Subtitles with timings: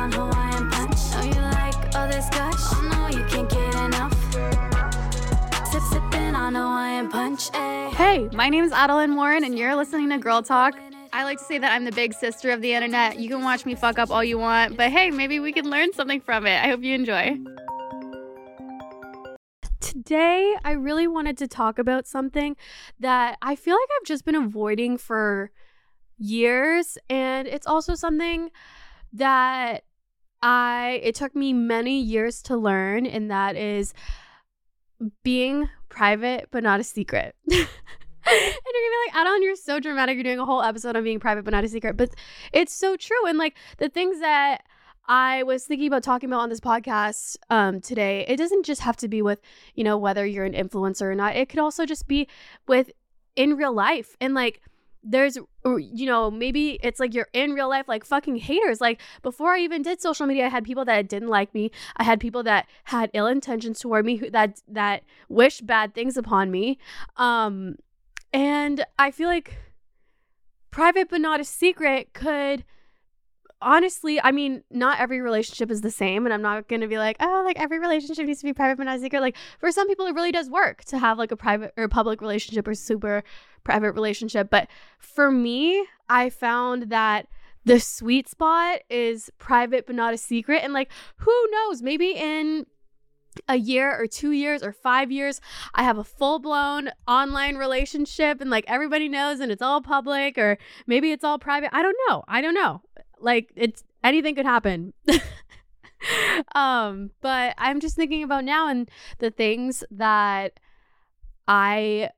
[0.00, 0.96] on Hawaiian punch.
[1.12, 2.56] Know you like all this gush.
[2.72, 4.14] Oh no, you can't get enough.
[5.70, 7.50] Sip, sipping on Hawaiian punch.
[7.52, 7.90] Ay.
[7.94, 10.74] Hey, my name is Adelaine Morin, and you're listening to Girl Talk.
[11.12, 13.18] I like to say that I'm the big sister of the internet.
[13.18, 15.92] You can watch me fuck up all you want, but hey, maybe we can learn
[15.92, 16.64] something from it.
[16.64, 17.36] I hope you enjoy.
[19.80, 22.56] Today, I really wanted to talk about something
[22.98, 25.50] that I feel like I've just been avoiding for
[26.16, 28.50] years, and it's also something
[29.12, 29.84] that
[30.42, 33.94] I it took me many years to learn, and that is
[35.22, 37.34] being private but not a secret.
[37.50, 37.66] and you're
[38.26, 40.14] gonna be like, Adon, you're so dramatic.
[40.14, 41.96] You're doing a whole episode on being private but not a secret.
[41.96, 42.10] But
[42.52, 43.26] it's so true.
[43.26, 44.62] And like the things that
[45.06, 48.96] I was thinking about talking about on this podcast um, today, it doesn't just have
[48.98, 49.40] to be with,
[49.74, 51.36] you know, whether you're an influencer or not.
[51.36, 52.28] It could also just be
[52.68, 52.90] with
[53.36, 54.16] in real life.
[54.20, 54.60] And like
[55.02, 58.80] there's you know maybe it's like you're in real life like fucking haters.
[58.80, 61.70] Like before i even did social media i had people that didn't like me.
[61.96, 66.16] I had people that had ill intentions toward me who, that that wished bad things
[66.16, 66.78] upon me.
[67.16, 67.76] Um
[68.32, 69.56] and i feel like
[70.70, 72.64] private but not a secret could
[73.62, 76.26] honestly, I mean, not every relationship is the same.
[76.26, 78.78] And I'm not going to be like, oh, like every relationship needs to be private
[78.78, 79.20] but not secret.
[79.20, 82.20] Like for some people, it really does work to have like a private or public
[82.20, 83.22] relationship or super
[83.64, 84.50] private relationship.
[84.50, 87.26] But for me, I found that
[87.64, 90.62] the sweet spot is private but not a secret.
[90.62, 91.82] And like, who knows?
[91.82, 92.66] Maybe in
[93.48, 95.40] a year or two years or five years,
[95.74, 100.36] I have a full blown online relationship and like everybody knows and it's all public
[100.36, 101.74] or maybe it's all private.
[101.74, 102.24] I don't know.
[102.28, 102.82] I don't know.
[103.20, 104.92] Like it's anything could happen.
[106.54, 110.58] um, but I'm just thinking about now and the things that
[111.46, 112.10] I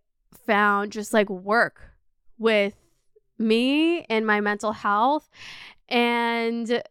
[0.47, 1.93] found just like work
[2.39, 2.75] with
[3.39, 5.29] me and my mental health
[5.89, 6.83] and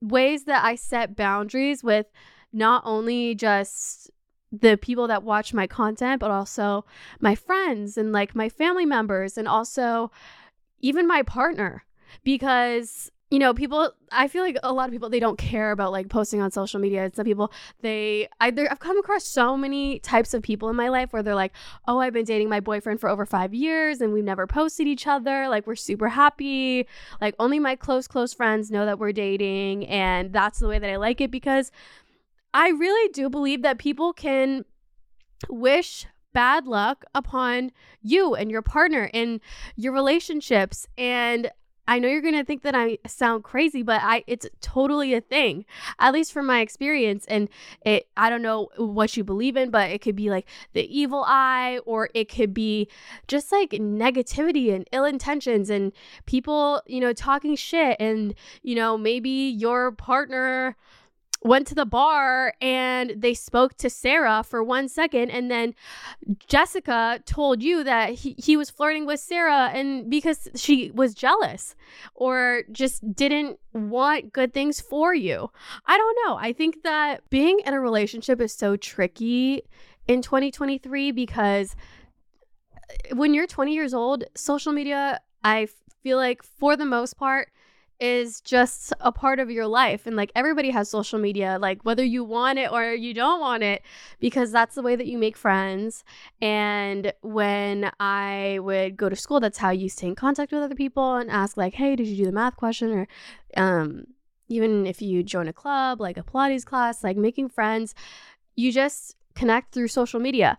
[0.00, 2.06] ways that I set boundaries with
[2.52, 4.10] not only just
[4.52, 6.84] the people that watch my content, but also
[7.20, 10.10] my friends and like my family members and also
[10.80, 11.84] even my partner
[12.22, 15.90] because you know people i feel like a lot of people they don't care about
[15.90, 17.10] like posting on social media.
[17.12, 21.12] Some people they I, i've come across so many types of people in my life
[21.12, 21.52] where they're like
[21.88, 25.06] oh i've been dating my boyfriend for over five years and we've never posted each
[25.06, 25.48] other.
[25.48, 26.86] Like we're super happy.
[27.20, 30.90] Like only my close close friends know that we're dating and that's the way that
[30.90, 31.70] i like it because
[32.54, 34.64] i really do believe that people can
[35.48, 37.72] wish bad luck upon
[38.02, 39.40] you and your partner and
[39.74, 41.50] your relationships and
[41.88, 45.20] I know you're going to think that I sound crazy, but I it's totally a
[45.20, 45.64] thing.
[45.98, 47.48] At least from my experience and
[47.82, 51.24] it I don't know what you believe in, but it could be like the evil
[51.26, 52.88] eye or it could be
[53.28, 55.92] just like negativity and ill intentions and
[56.26, 60.76] people, you know, talking shit and you know, maybe your partner
[61.46, 65.74] went to the bar and they spoke to Sarah for one second and then
[66.46, 71.74] Jessica told you that he, he was flirting with Sarah and because she was jealous
[72.14, 75.50] or just didn't want good things for you.
[75.86, 76.36] I don't know.
[76.36, 79.62] I think that being in a relationship is so tricky
[80.08, 81.76] in 2023 because
[82.74, 85.68] uh, when you're 20 years old, social media I
[86.02, 87.50] feel like for the most part
[87.98, 92.04] is just a part of your life and like everybody has social media like whether
[92.04, 93.82] you want it or you don't want it
[94.20, 96.04] because that's the way that you make friends
[96.42, 100.74] and when i would go to school that's how you stay in contact with other
[100.74, 102.90] people and ask like hey did you do the math question?
[102.90, 103.08] or
[103.56, 104.04] um
[104.48, 107.94] even if you join a club like a pilates class like making friends
[108.56, 110.56] you just connect through social media.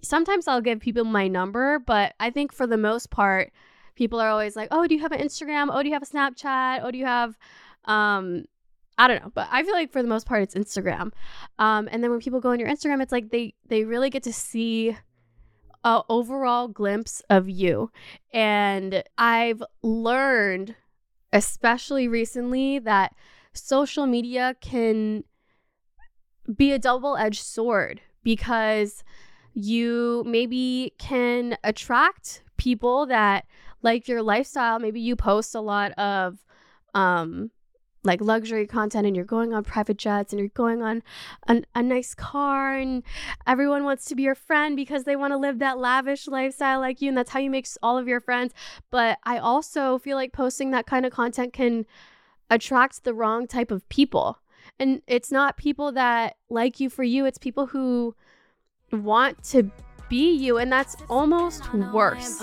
[0.00, 3.52] Sometimes i'll give people my number but i think for the most part
[3.98, 5.68] people are always like, "Oh, do you have an Instagram?
[5.70, 6.80] Oh, do you have a Snapchat?
[6.84, 7.36] Oh, do you have
[7.84, 8.44] um
[8.96, 11.12] I don't know, but I feel like for the most part it's Instagram.
[11.58, 14.22] Um and then when people go on your Instagram, it's like they they really get
[14.22, 14.96] to see
[15.84, 17.90] a overall glimpse of you.
[18.32, 20.76] And I've learned
[21.32, 23.14] especially recently that
[23.52, 25.24] social media can
[26.56, 29.04] be a double-edged sword because
[29.52, 33.44] you maybe can attract people that
[33.82, 36.38] like your lifestyle maybe you post a lot of
[36.94, 37.50] um
[38.04, 41.02] like luxury content and you're going on private jets and you're going on
[41.46, 43.02] an, a nice car and
[43.46, 47.02] everyone wants to be your friend because they want to live that lavish lifestyle like
[47.02, 48.54] you and that's how you make all of your friends.
[48.90, 51.86] But i also feel like posting that kind of content can
[52.50, 54.38] attract the wrong type of people.
[54.78, 58.14] And it's not people that like you for you it's people who
[58.92, 59.70] want to
[60.08, 62.42] be you and that's almost worse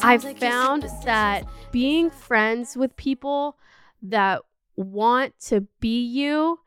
[0.00, 3.58] I've found that being friends with people
[4.02, 4.42] that
[4.76, 6.60] want to be you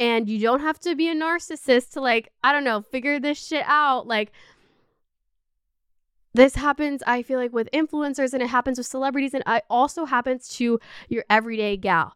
[0.00, 3.38] and you don't have to be a narcissist to like I don't know figure this
[3.38, 4.32] shit out like
[6.32, 10.06] this happens I feel like with influencers and it happens with celebrities and it also
[10.06, 12.14] happens to your everyday gal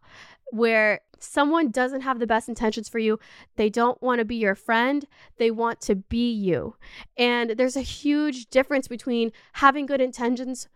[0.51, 3.19] where someone doesn't have the best intentions for you
[3.55, 6.75] they don't want to be your friend they want to be you.
[7.17, 10.67] And there's a huge difference between having good intentions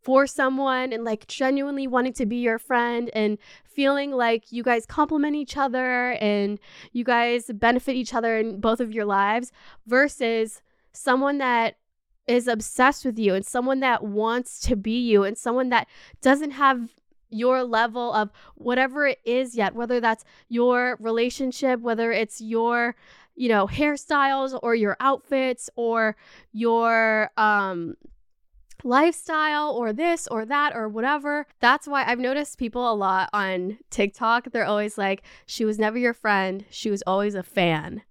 [0.00, 4.86] for someone and like genuinely wanting to be your friend and feeling like you guys
[4.86, 6.58] complement each other and
[6.92, 9.52] you guys benefit each other in both of your lives
[9.86, 10.62] versus
[10.92, 11.76] someone that
[12.26, 15.88] is obsessed with you and someone that wants to be you and someone that
[16.20, 16.90] doesn't have
[17.30, 22.94] your level of whatever it is yet whether that's your relationship whether it's your
[23.34, 26.16] you know hairstyles or your outfits or
[26.52, 27.94] your um
[28.84, 31.46] lifestyle or this or that or whatever.
[31.60, 34.50] That's why I've noticed people a lot on TikTok.
[34.52, 36.64] They're always like, she was never your friend.
[36.70, 38.02] She was always a fan.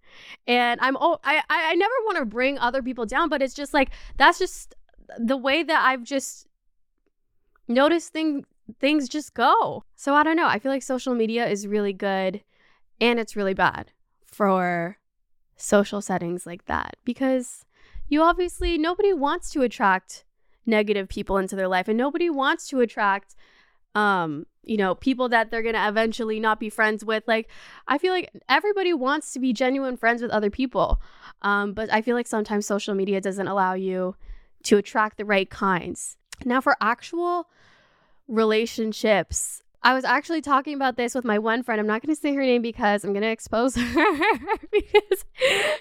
[0.47, 3.73] And I'm oh I I never want to bring other people down, but it's just
[3.73, 4.75] like that's just
[5.17, 6.47] the way that I've just
[7.67, 8.45] noticed thing
[8.79, 9.83] things just go.
[9.95, 10.47] So I don't know.
[10.47, 12.43] I feel like social media is really good
[12.99, 13.91] and it's really bad
[14.25, 14.97] for
[15.55, 17.65] social settings like that because
[18.07, 20.23] you obviously nobody wants to attract
[20.65, 23.35] negative people into their life and nobody wants to attract
[23.95, 27.49] um you know people that they're going to eventually not be friends with like
[27.87, 31.01] i feel like everybody wants to be genuine friends with other people
[31.41, 34.15] um but i feel like sometimes social media doesn't allow you
[34.61, 37.47] to attract the right kinds now for actual
[38.27, 41.79] relationships I was actually talking about this with my one friend.
[41.79, 45.25] I'm not going to say her name because I'm going to expose her because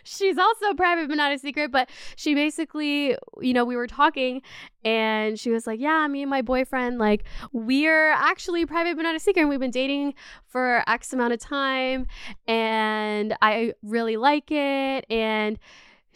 [0.04, 1.72] she's also private but not a secret.
[1.72, 4.42] But she basically, you know, we were talking
[4.84, 9.16] and she was like, Yeah, me and my boyfriend, like, we're actually private but not
[9.16, 9.42] a secret.
[9.42, 10.14] And we've been dating
[10.46, 12.06] for X amount of time
[12.46, 15.04] and I really like it.
[15.10, 15.58] And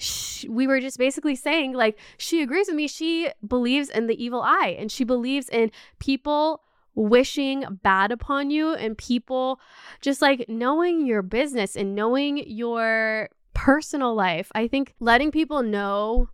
[0.00, 2.88] sh- we were just basically saying, like, she agrees with me.
[2.88, 6.62] She believes in the evil eye and she believes in people
[6.94, 9.60] wishing bad upon you and people
[10.00, 14.50] just like knowing your business and knowing your personal life.
[14.54, 16.30] I think letting people know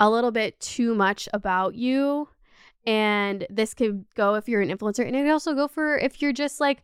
[0.00, 2.28] a little bit too much about you
[2.86, 6.22] and this could go if you're an influencer and it could also go for if
[6.22, 6.82] you're just like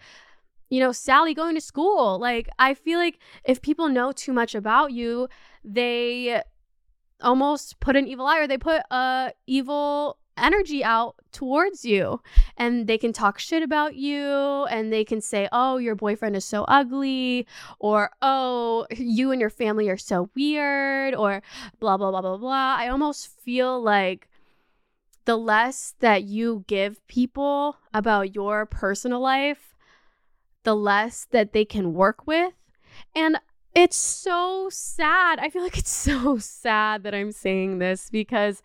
[0.69, 2.19] you know Sally going to school.
[2.19, 5.29] Like I feel like if people know too much about you,
[5.67, 6.41] they
[7.21, 12.21] almost put an evil eye or they put a evil energy out towards you
[12.59, 16.45] and they can talk shit about you and they can say oh your boyfriend is
[16.45, 17.47] so ugly
[17.79, 21.43] or oh you and your family are so weird or
[21.81, 22.77] blah blah blah blah blah.
[22.79, 24.29] I almost feel like
[25.25, 29.75] the less that you give people about your personal life
[30.67, 32.53] the less that they can work with.
[33.15, 33.39] And
[33.77, 35.39] it's so sad.
[35.39, 38.63] I feel like it's so sad that i'm saying this because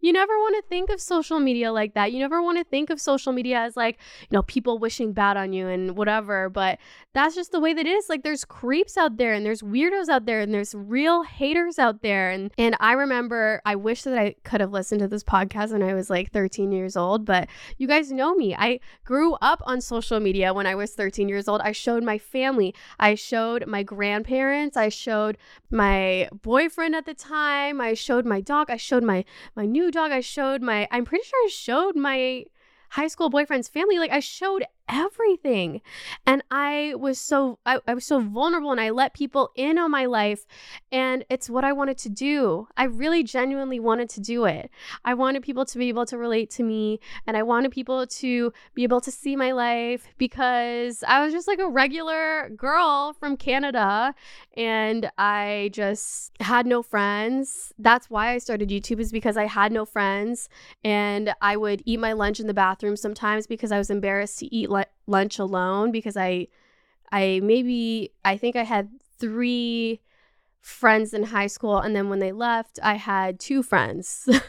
[0.00, 2.12] you never want to think of social media like that.
[2.12, 5.36] You never want to think of social media as like, you know, people wishing bad
[5.36, 6.48] on you and whatever.
[6.48, 6.78] But
[7.12, 8.08] that's just the way that it is.
[8.08, 12.02] Like there's creeps out there and there's weirdos out there and there's real haters out
[12.02, 12.30] there.
[12.30, 15.82] And and I remember I wish that I could have listened to this podcast when
[15.82, 18.54] I was like 13 years old, but you guys know me.
[18.54, 21.60] I grew up on social media when I was 13 years old.
[21.60, 25.36] I showed my family, I showed my grandparents, I showed
[25.70, 29.24] my boyfriend at the time, I showed my dog, I showed my
[29.56, 30.12] my new dog.
[30.12, 32.44] I showed my, I'm pretty sure I showed my
[32.90, 33.98] high school boyfriend's family.
[33.98, 35.80] Like I showed everything.
[36.26, 39.90] And I was so, I, I was so vulnerable and I let people in on
[39.90, 40.46] my life.
[40.90, 42.66] And it's what I wanted to do.
[42.76, 44.70] I really genuinely wanted to do it.
[45.04, 48.52] I wanted people to be able to relate to me and I wanted people to
[48.74, 53.36] be able to see my life because I was just like a regular girl from
[53.36, 54.14] Canada
[54.56, 57.72] and I just had no friends.
[57.78, 60.48] That's why I started YouTube is because I had no friends
[60.82, 64.54] and I would eat my lunch in the bathroom sometimes because I was embarrassed to
[64.54, 66.48] eat lu- lunch alone because I
[67.12, 70.00] I maybe I think I had 3
[70.60, 74.28] friends in high school and then when they left I had two friends.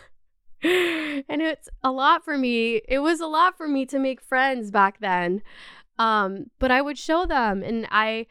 [0.63, 2.81] and it's a lot for me.
[2.87, 5.41] It was a lot for me to make friends back then.
[5.99, 8.25] Um, but I would show them, and I,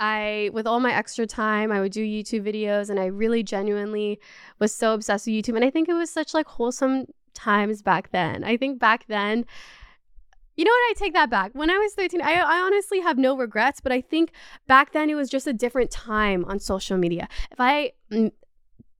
[0.00, 4.18] I, with all my extra time, I would do YouTube videos, and I really genuinely
[4.58, 5.56] was so obsessed with YouTube.
[5.56, 8.44] And I think it was such like wholesome times back then.
[8.44, 9.44] I think back then,
[10.56, 10.90] you know what?
[10.90, 11.52] I take that back.
[11.54, 14.32] When I was 13, I, I honestly have no regrets, but I think
[14.66, 17.28] back then it was just a different time on social media.
[17.50, 17.92] If I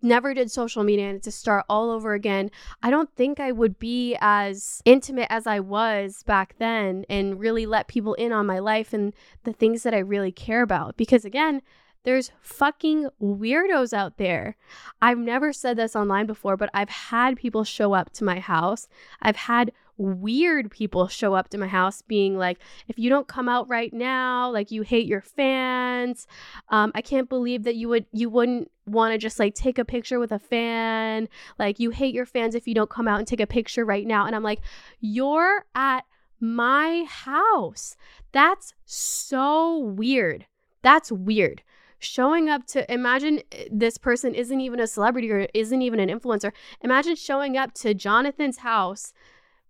[0.03, 2.51] never did social media and to start all over again,
[2.83, 7.67] I don't think I would be as intimate as I was back then and really
[7.67, 10.97] let people in on my life and the things that I really care about.
[10.97, 11.63] Because again,
[12.05, 14.57] there's fucking weirdos out there.
[15.01, 18.89] I've never said this online before, but I've had people show up to my house.
[19.21, 22.59] I've had weird people show up to my house being like,
[22.89, 26.27] if you don't come out right now, like you hate your fans.
[26.69, 29.85] Um, I can't believe that you would you wouldn't want to just like take a
[29.85, 31.29] picture with a fan.
[31.59, 34.07] Like you hate your fans if you don't come out and take a picture right
[34.07, 34.27] now.
[34.27, 34.61] And I'm like,
[35.01, 36.05] you're at
[36.41, 37.97] my house.
[38.33, 40.47] That's so weird.
[40.83, 41.63] That's weird
[42.05, 46.09] showing up to imagine eh, this person isn't even a celebrity or isn't even an
[46.09, 46.53] influencer.
[46.81, 49.13] Imagine showing up to Jonathan's house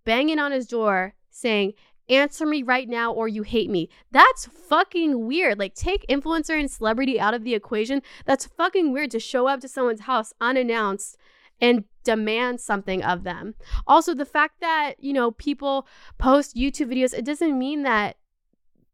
[0.05, 1.73] banging on his door saying,
[2.09, 3.89] Answer me right now or you hate me.
[4.11, 5.57] That's fucking weird.
[5.57, 8.01] Like, take influencer and celebrity out of the equation.
[8.25, 11.15] That's fucking weird to show up to someone's house unannounced
[11.61, 13.55] and demand something of them.
[13.87, 18.17] Also, the fact that, you know, people post YouTube videos, it doesn't mean that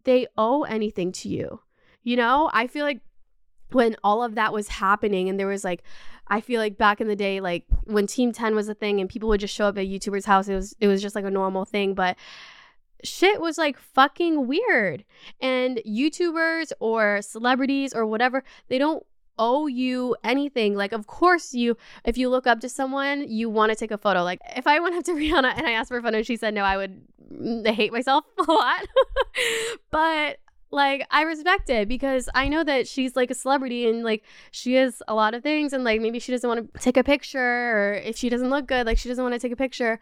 [0.04, 1.62] they owe anything to you.
[2.04, 3.02] You know, I feel like
[3.72, 5.84] when all of that was happening and there was like
[6.30, 9.10] I feel like back in the day, like when Team 10 was a thing and
[9.10, 11.32] people would just show up at YouTuber's house, it was it was just like a
[11.32, 11.94] normal thing.
[11.94, 12.18] But
[13.04, 15.06] shit was like fucking weird.
[15.42, 19.06] And YouTubers or celebrities or whatever, they don't
[19.38, 20.76] owe you anything.
[20.76, 23.98] Like, of course, you, if you look up to someone, you want to take a
[23.98, 24.24] photo.
[24.24, 26.36] Like, if I went up to Rihanna and I asked for a photo and she
[26.36, 27.02] said no, I would
[27.34, 28.86] mm, hate myself a lot.
[29.92, 30.40] but
[30.72, 34.76] like I respect it because I know that she's like a celebrity and like she
[34.76, 37.40] is a lot of things and like maybe she doesn't want to take a picture
[37.40, 40.00] or if she doesn't look good like she doesn't want to take a picture.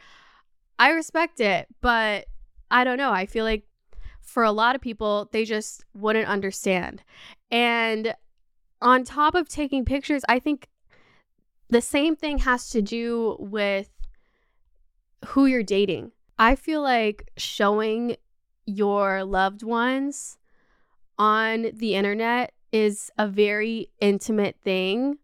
[0.79, 2.25] I respect it, but
[2.69, 3.11] I don't know.
[3.11, 3.63] I feel like
[4.21, 7.03] for a lot of people they just wouldn't understand.
[7.49, 8.13] And
[8.81, 10.67] on top of taking pictures, I think
[11.69, 13.89] the same thing has to do with
[15.27, 16.11] who you're dating.
[16.37, 18.17] I feel like showing
[18.65, 20.36] your loved ones
[21.17, 25.17] on the internet is a very intimate thing.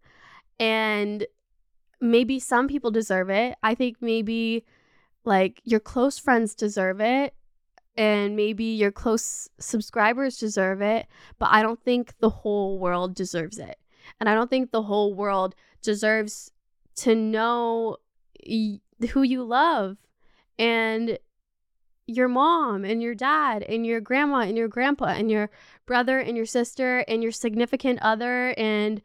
[0.59, 1.25] And
[1.99, 3.55] maybe some people deserve it.
[3.63, 4.65] I think maybe
[5.25, 7.33] like your close friends deserve it.
[7.95, 11.07] And maybe your close subscribers deserve it.
[11.37, 13.77] But I don't think the whole world deserves it.
[14.19, 16.51] And I don't think the whole world deserves
[16.95, 17.97] to know
[18.47, 18.79] y-
[19.11, 19.97] who you love
[20.57, 21.17] and
[22.05, 25.49] your mom and your dad and your grandma and your grandpa and your
[25.85, 29.01] brother and your sister and your significant other and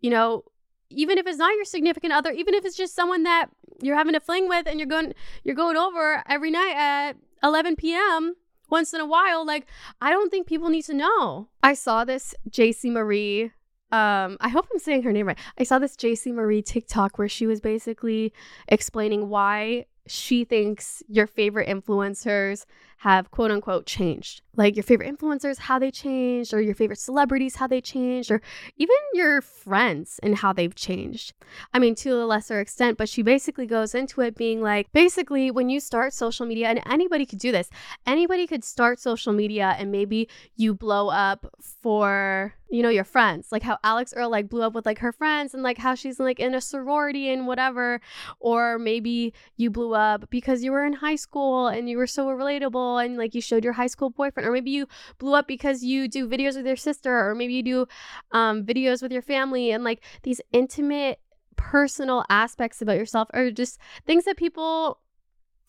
[0.00, 0.44] you know
[0.90, 3.46] even if it's not your significant other even if it's just someone that
[3.80, 5.12] you're having a fling with and you're going
[5.44, 8.34] you're going over every night at 11 p.m
[8.68, 9.66] once in a while like
[10.00, 11.48] i don't think people need to know.
[11.62, 13.44] I saw this jc marie
[13.92, 15.38] um i hope i'm saying her name right.
[15.58, 18.32] I saw this jc marie tiktok where she was basically
[18.68, 22.64] explaining why she thinks your favorite influencers
[23.00, 24.42] have quote unquote changed.
[24.56, 28.42] Like your favorite influencers, how they changed, or your favorite celebrities, how they changed, or
[28.76, 31.32] even your friends and how they've changed.
[31.72, 35.50] I mean, to a lesser extent, but she basically goes into it being like basically,
[35.50, 37.70] when you start social media, and anybody could do this,
[38.06, 43.48] anybody could start social media and maybe you blow up for you know your friends
[43.50, 46.20] like how alix earle like blew up with like her friends and like how she's
[46.20, 48.00] like in a sorority and whatever
[48.38, 49.99] or maybe you blew up
[50.30, 53.64] because you were in high school and you were so relatable and like you showed
[53.64, 54.86] your high school boyfriend or maybe you
[55.18, 57.86] blew up because you do videos with your sister or maybe you do
[58.32, 61.20] um, videos with your family and like these intimate
[61.56, 64.98] personal aspects about yourself or just things that people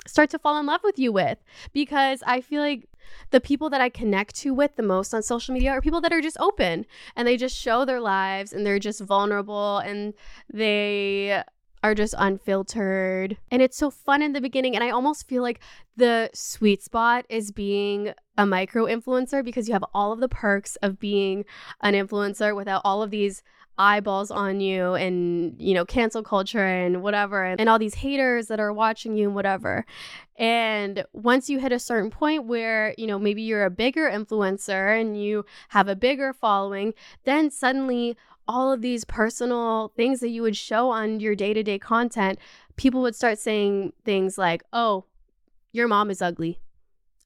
[0.07, 1.38] start to fall in love with you with
[1.73, 2.88] because I feel like
[3.29, 6.13] the people that I connect to with the most on social media are people that
[6.13, 6.85] are just open
[7.15, 10.13] and they just show their lives and they're just vulnerable and
[10.51, 11.43] they
[11.83, 13.38] are just unfiltered.
[13.50, 14.75] And it's so fun in the beginning.
[14.75, 15.59] And I almost feel like
[15.97, 20.75] the sweet spot is being a micro influencer because you have all of the perks
[20.77, 21.45] of being
[21.81, 23.43] an influencer without all of these
[23.77, 28.47] eyeballs on you and you know cancel culture and whatever and, and all these haters
[28.47, 29.85] that are watching you and whatever
[30.35, 35.00] and once you hit a certain point where you know maybe you're a bigger influencer
[35.00, 38.15] and you have a bigger following then suddenly
[38.48, 42.39] all of these personal things that you would show on your day to day content,
[42.75, 45.05] people would start saying things like, oh,
[45.71, 46.60] your mom is ugly.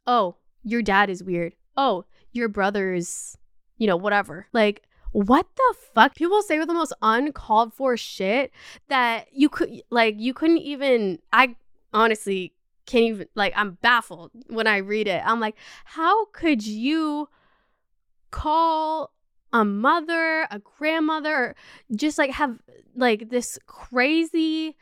[0.06, 1.56] Oh, your dad is weird.
[1.78, 3.38] Oh, your brother is,
[3.78, 4.48] you know, whatever.
[4.54, 6.16] Like, what the fuck?
[6.16, 8.52] People say the most uncalled for shit
[8.90, 11.56] that you could, like, you couldn't even, I
[11.94, 12.54] honestly
[12.86, 15.22] can't even, like, I'm baffled when I read it.
[15.26, 15.56] I'm like,
[15.86, 17.30] how could you
[18.30, 19.12] call
[19.56, 21.56] a mother, a grandmother,
[21.96, 22.60] just like have
[22.94, 24.76] like this crazy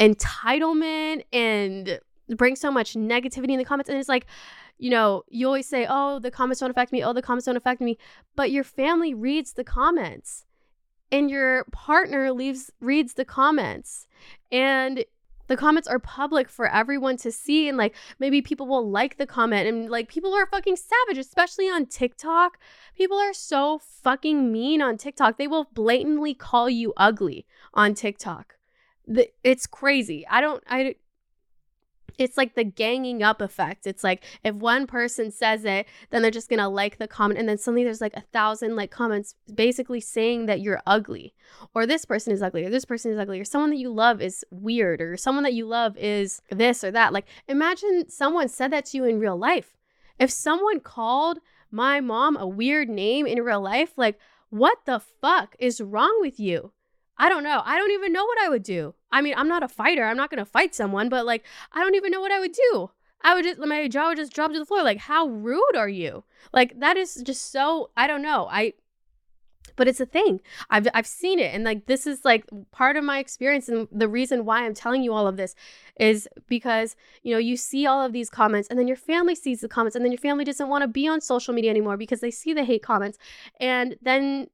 [0.00, 1.98] entitlement and
[2.36, 3.90] bring so much negativity in the comments.
[3.90, 4.26] And it's like,
[4.78, 7.02] you know, you always say, oh, the comments don't affect me.
[7.02, 7.98] Oh, the comments don't affect me.
[8.36, 10.46] But your family reads the comments
[11.10, 14.06] and your partner leaves reads the comments.
[14.52, 15.04] And
[15.50, 19.26] the comments are public for everyone to see and like maybe people will like the
[19.26, 22.56] comment and like people are fucking savage especially on TikTok.
[22.96, 25.38] People are so fucking mean on TikTok.
[25.38, 28.58] They will blatantly call you ugly on TikTok.
[29.08, 30.24] The, it's crazy.
[30.30, 30.94] I don't I
[32.20, 33.86] it's like the ganging up effect.
[33.86, 37.48] It's like if one person says it, then they're just gonna like the comment, and
[37.48, 41.34] then suddenly there's like a thousand like comments basically saying that you're ugly,
[41.74, 44.20] or this person is ugly, or this person is ugly, or someone that you love
[44.20, 47.12] is weird, or someone that you love is this or that.
[47.12, 49.76] Like imagine someone said that to you in real life.
[50.18, 51.38] If someone called
[51.70, 54.18] my mom a weird name in real life, like
[54.50, 56.72] what the fuck is wrong with you?
[57.20, 57.60] I don't know.
[57.66, 58.94] I don't even know what I would do.
[59.12, 60.04] I mean, I'm not a fighter.
[60.04, 62.52] I'm not going to fight someone, but like, I don't even know what I would
[62.52, 62.90] do.
[63.20, 64.82] I would just, my jaw would just drop to the floor.
[64.82, 66.24] Like, how rude are you?
[66.54, 68.48] Like, that is just so, I don't know.
[68.50, 68.72] I,
[69.76, 70.40] but it's a thing.
[70.70, 71.54] I've, I've seen it.
[71.54, 73.68] And like, this is like part of my experience.
[73.68, 75.54] And the reason why I'm telling you all of this
[75.98, 79.60] is because, you know, you see all of these comments and then your family sees
[79.60, 82.20] the comments and then your family doesn't want to be on social media anymore because
[82.20, 83.18] they see the hate comments.
[83.60, 84.48] And then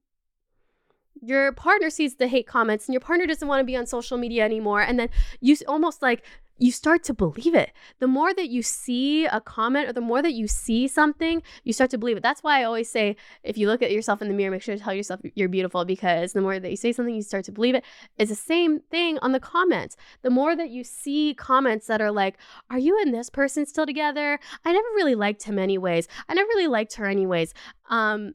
[1.26, 4.18] your partner sees the hate comments and your partner doesn't want to be on social
[4.18, 5.08] media anymore and then
[5.40, 6.22] you almost like
[6.58, 7.72] you start to believe it.
[7.98, 11.72] The more that you see a comment or the more that you see something, you
[11.72, 12.22] start to believe it.
[12.22, 14.76] That's why I always say if you look at yourself in the mirror, make sure
[14.76, 17.52] to tell yourself you're beautiful because the more that you say something, you start to
[17.52, 17.84] believe it.
[18.16, 19.96] It's the same thing on the comments.
[20.22, 22.38] The more that you see comments that are like,
[22.70, 24.38] Are you and this person still together?
[24.64, 26.08] I never really liked him anyways.
[26.28, 27.52] I never really liked her anyways.
[27.90, 28.34] Um,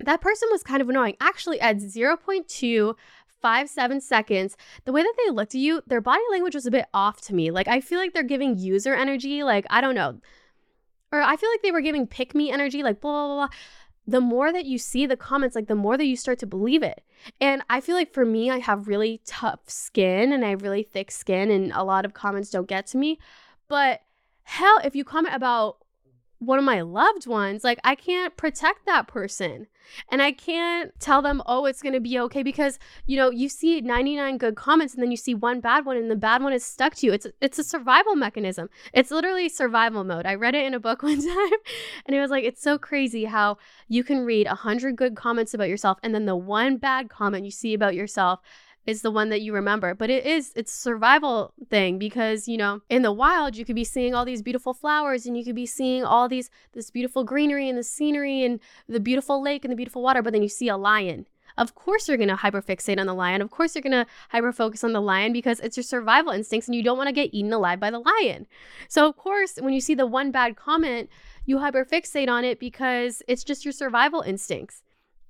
[0.00, 1.16] that person was kind of annoying.
[1.20, 2.94] Actually, at 0.2
[3.40, 6.70] five, seven seconds, the way that they looked at you, their body language was a
[6.70, 7.50] bit off to me.
[7.50, 9.42] Like, I feel like they're giving user energy.
[9.42, 10.20] Like, I don't know.
[11.12, 13.48] Or I feel like they were giving pick me energy, like, blah, blah, blah.
[14.06, 16.82] The more that you see the comments, like, the more that you start to believe
[16.82, 17.02] it.
[17.40, 20.82] And I feel like for me, I have really tough skin and I have really
[20.82, 23.18] thick skin, and a lot of comments don't get to me.
[23.68, 24.00] But
[24.44, 25.78] hell, if you comment about
[26.38, 29.66] one of my loved ones, like I can't protect that person.
[30.10, 33.48] And I can't tell them, oh, it's going to be okay because, you know, you
[33.48, 36.52] see 99 good comments and then you see one bad one and the bad one
[36.52, 37.12] is stuck to you.
[37.12, 38.68] It's it's a survival mechanism.
[38.92, 40.26] It's literally survival mode.
[40.26, 41.58] I read it in a book one time
[42.06, 43.56] and it was like it's so crazy how
[43.88, 47.50] you can read 100 good comments about yourself and then the one bad comment you
[47.50, 48.40] see about yourself
[48.86, 49.94] is the one that you remember.
[49.94, 53.84] But it is it's survival thing because, you know, in the wild you could be
[53.84, 57.68] seeing all these beautiful flowers and you could be seeing all these this beautiful greenery
[57.68, 60.68] and the scenery and the beautiful lake and the beautiful water, but then you see
[60.68, 61.26] a lion.
[61.58, 63.42] Of course you're going to hyperfixate on the lion.
[63.42, 66.74] Of course you're going to hyperfocus on the lion because it's your survival instincts and
[66.76, 68.46] you don't want to get eaten alive by the lion.
[68.88, 71.10] So of course, when you see the one bad comment,
[71.44, 74.82] you hyperfixate on it because it's just your survival instincts.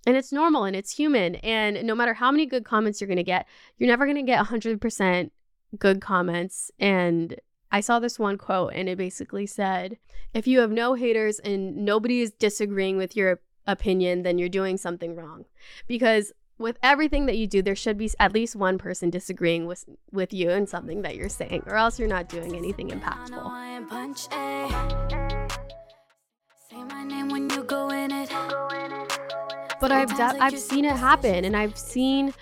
[0.06, 1.37] And it's normal and it's human.
[1.37, 3.46] And no matter how many good comments you're going to get,
[3.78, 5.30] you're never going to get 100%
[5.78, 6.70] good comments.
[6.78, 7.37] And
[7.70, 9.98] I saw this one quote and it basically said,
[10.32, 14.78] if you have no haters and nobody is disagreeing with your opinion, then you're doing
[14.78, 15.44] something wrong.
[15.87, 19.84] Because with everything that you do, there should be at least one person disagreeing with
[20.11, 23.44] with you and something that you're saying, or else you're not doing anything impactful.
[29.80, 32.34] But I've de- I've seen it happen, and I've seen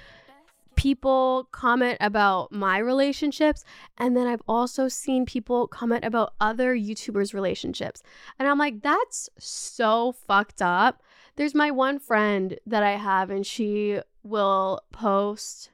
[0.77, 3.65] people comment about my relationships
[3.99, 8.03] and then I've also seen people comment about other YouTubers relationships.
[8.39, 11.03] And I'm like that's so fucked up.
[11.37, 15.71] There's my one friend that I have and she will post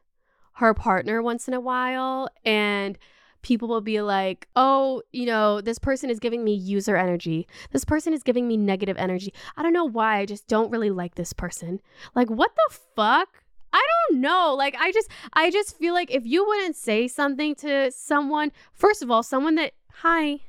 [0.55, 2.97] her partner once in a while and
[3.43, 7.47] people will be like, oh, you know, this person is giving me user energy.
[7.71, 9.33] This person is giving me negative energy.
[9.57, 10.19] I don't know why.
[10.19, 11.81] I just don't really like this person.
[12.15, 13.29] Like, what the fuck?
[13.73, 14.55] I don't know.
[14.55, 19.03] Like, I just, I just feel like if you wouldn't say something to someone, first
[19.03, 20.41] of all, someone that, hi,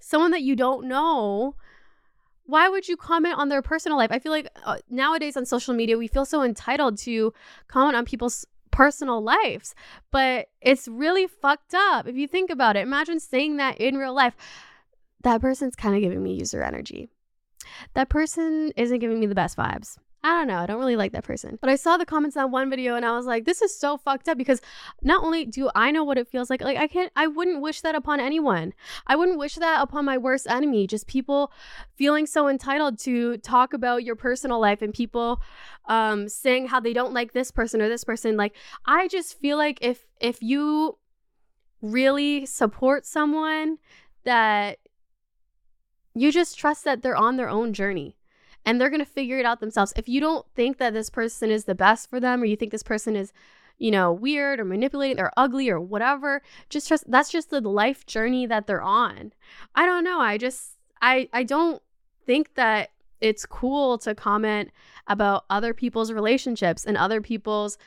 [0.00, 1.54] someone that you don't know,
[2.46, 4.10] why would you comment on their personal life?
[4.10, 7.34] I feel like uh, nowadays on social media, we feel so entitled to
[7.68, 9.74] comment on people's personal lives,
[10.10, 12.80] but it's really fucked up if you think about it.
[12.80, 14.34] Imagine saying that in real life.
[15.22, 17.08] That person's kind of giving me user energy.
[17.94, 19.98] That person isn't giving me the best vibes.
[20.24, 20.58] I don't know.
[20.58, 21.58] I don't really like that person.
[21.60, 23.96] But I saw the comments on one video and I was like, this is so
[23.96, 24.60] fucked up because
[25.00, 27.82] not only do I know what it feels like, like I can't, I wouldn't wish
[27.82, 28.74] that upon anyone.
[29.06, 30.88] I wouldn't wish that upon my worst enemy.
[30.88, 31.52] Just people
[31.94, 35.40] feeling so entitled to talk about your personal life and people
[35.86, 38.36] um, saying how they don't like this person or this person.
[38.36, 40.98] Like, I just feel like if, if you
[41.80, 43.78] really support someone
[44.24, 44.78] that
[46.14, 48.17] you just trust that they're on their own journey
[48.64, 49.92] and they're going to figure it out themselves.
[49.96, 52.72] If you don't think that this person is the best for them or you think
[52.72, 53.32] this person is,
[53.78, 58.06] you know, weird or manipulating or ugly or whatever, just trust that's just the life
[58.06, 59.32] journey that they're on.
[59.74, 60.20] I don't know.
[60.20, 61.82] I just I I don't
[62.26, 62.90] think that
[63.20, 64.70] it's cool to comment
[65.06, 67.78] about other people's relationships and other people's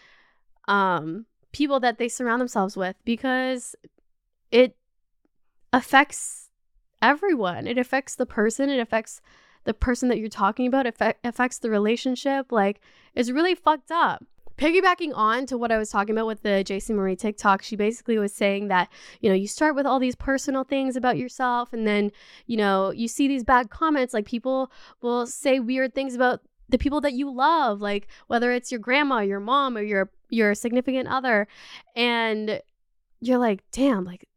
[0.68, 3.76] um people that they surround themselves with because
[4.52, 4.76] it
[5.74, 6.50] affects
[7.02, 7.68] everyone.
[7.68, 9.22] It affects the person, it affects
[9.64, 10.88] the person that you're talking about
[11.24, 12.52] affects the relationship.
[12.52, 12.82] Like,
[13.16, 14.26] it's really fucked up.
[14.58, 18.20] Piggybacking on to what I was talking about with the JC Marie TikTok, she basically
[18.20, 21.88] was saying that, you know, you start with all these personal things about yourself, and
[21.88, 22.12] then,
[22.46, 24.14] you know, you see these bad comments.
[24.14, 24.72] Like, people
[25.02, 29.20] will say weird things about the people that you love, like whether it's your grandma,
[29.20, 31.48] your mom, or your your significant other,
[31.96, 32.62] and
[33.20, 34.28] you're like, damn, like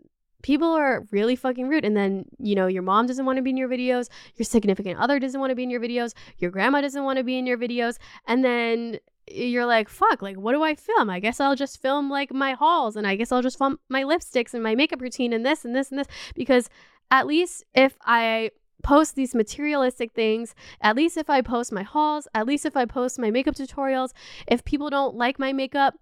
[0.44, 1.87] people are really fucking rude.
[1.87, 5.00] And then, you know, your mom doesn't want to be in your videos, your significant
[5.00, 7.46] other doesn't want to be in your videos, your grandma doesn't want to be in
[7.46, 7.96] your videos.
[8.26, 11.09] And then you're like, fuck, like, what do I film?
[11.09, 14.02] I guess I'll just film like my hauls and I guess I'll just film my
[14.02, 16.09] lipsticks and my makeup routine and this and this and this.
[16.35, 16.68] Because
[17.11, 18.50] at least if I
[18.83, 22.85] post these materialistic things, at least if I post my hauls, at least if I
[22.85, 24.11] post my makeup tutorials,
[24.46, 25.94] if people don't like my makeup,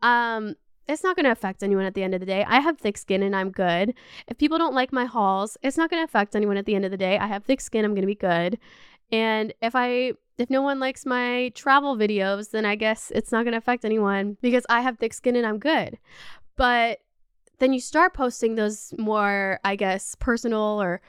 [0.00, 0.54] um,
[0.90, 2.44] it's not going to affect anyone at the end of the day.
[2.46, 3.94] I have thick skin and I'm good.
[4.26, 6.84] If people don't like my hauls, it's not going to affect anyone at the end
[6.84, 7.16] of the day.
[7.18, 8.58] I have thick skin, I'm going to be good.
[9.12, 13.44] And if I if no one likes my travel videos, then I guess it's not
[13.44, 15.98] going to affect anyone because I have thick skin and I'm good.
[16.56, 17.00] But
[17.58, 21.02] then you start posting those more, I guess, personal or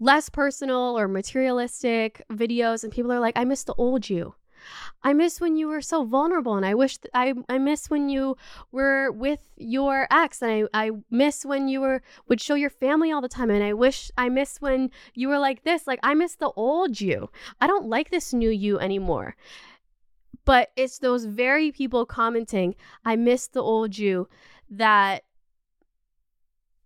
[0.00, 4.34] less personal or materialistic videos and people are like, "I miss the old you."
[5.02, 8.08] I miss when you were so vulnerable and I wish th- I I miss when
[8.08, 8.36] you
[8.72, 13.12] were with your ex and I I miss when you were would show your family
[13.12, 16.14] all the time and I wish I miss when you were like this like I
[16.14, 17.30] miss the old you.
[17.60, 19.36] I don't like this new you anymore.
[20.44, 22.74] But it's those very people commenting,
[23.04, 24.28] I miss the old you
[24.68, 25.24] that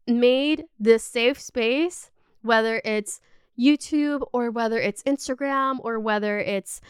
[0.06, 2.10] made this safe space
[2.42, 3.20] whether it's
[3.58, 6.80] YouTube or whether it's Instagram or whether it's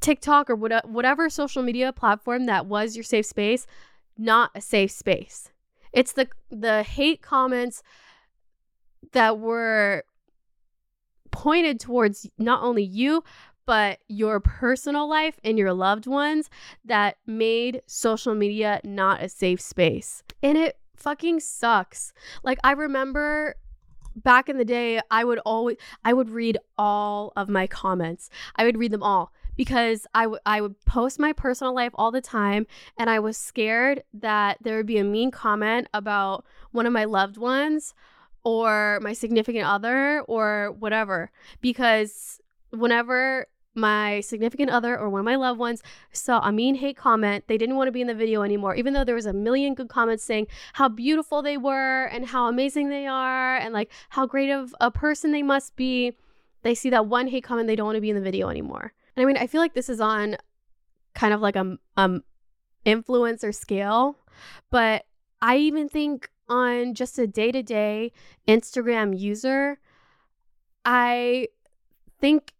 [0.00, 3.66] TikTok or whatever social media platform that was your safe space,
[4.16, 5.50] not a safe space.
[5.92, 7.82] It's the the hate comments
[9.12, 10.04] that were
[11.30, 13.22] pointed towards not only you
[13.66, 16.50] but your personal life and your loved ones
[16.84, 20.24] that made social media not a safe space.
[20.42, 22.12] And it fucking sucks.
[22.42, 23.54] Like I remember
[24.16, 28.28] back in the day I would always I would read all of my comments.
[28.56, 32.10] I would read them all because I, w- I would post my personal life all
[32.10, 36.86] the time and I was scared that there would be a mean comment about one
[36.86, 37.92] of my loved ones
[38.42, 45.36] or my significant other or whatever because whenever my significant other or one of my
[45.36, 48.40] loved ones saw a mean hate comment, they didn't want to be in the video
[48.40, 52.24] anymore, even though there was a million good comments saying how beautiful they were and
[52.24, 56.16] how amazing they are and like how great of a person they must be.
[56.62, 58.94] They see that one hate comment, they don't want to be in the video anymore.
[59.16, 60.36] And I mean, I feel like this is on
[61.14, 62.22] kind of like a um
[62.86, 64.16] influencer scale,
[64.70, 65.04] but
[65.42, 68.12] I even think on just a day-to-day
[68.48, 69.78] Instagram user,
[70.84, 71.48] I
[72.20, 72.52] think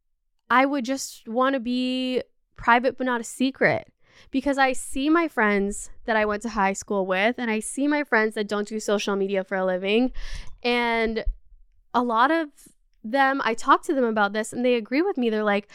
[0.49, 2.23] I would just want to be
[2.57, 3.89] private but not a secret
[4.31, 7.89] because I see my friends that I went to high school with and I see
[7.89, 10.13] my friends that don't do social media for a living
[10.63, 11.25] and
[11.95, 12.49] a lot of
[13.03, 15.31] them I talk to them about this and they agree with me.
[15.31, 15.69] They're like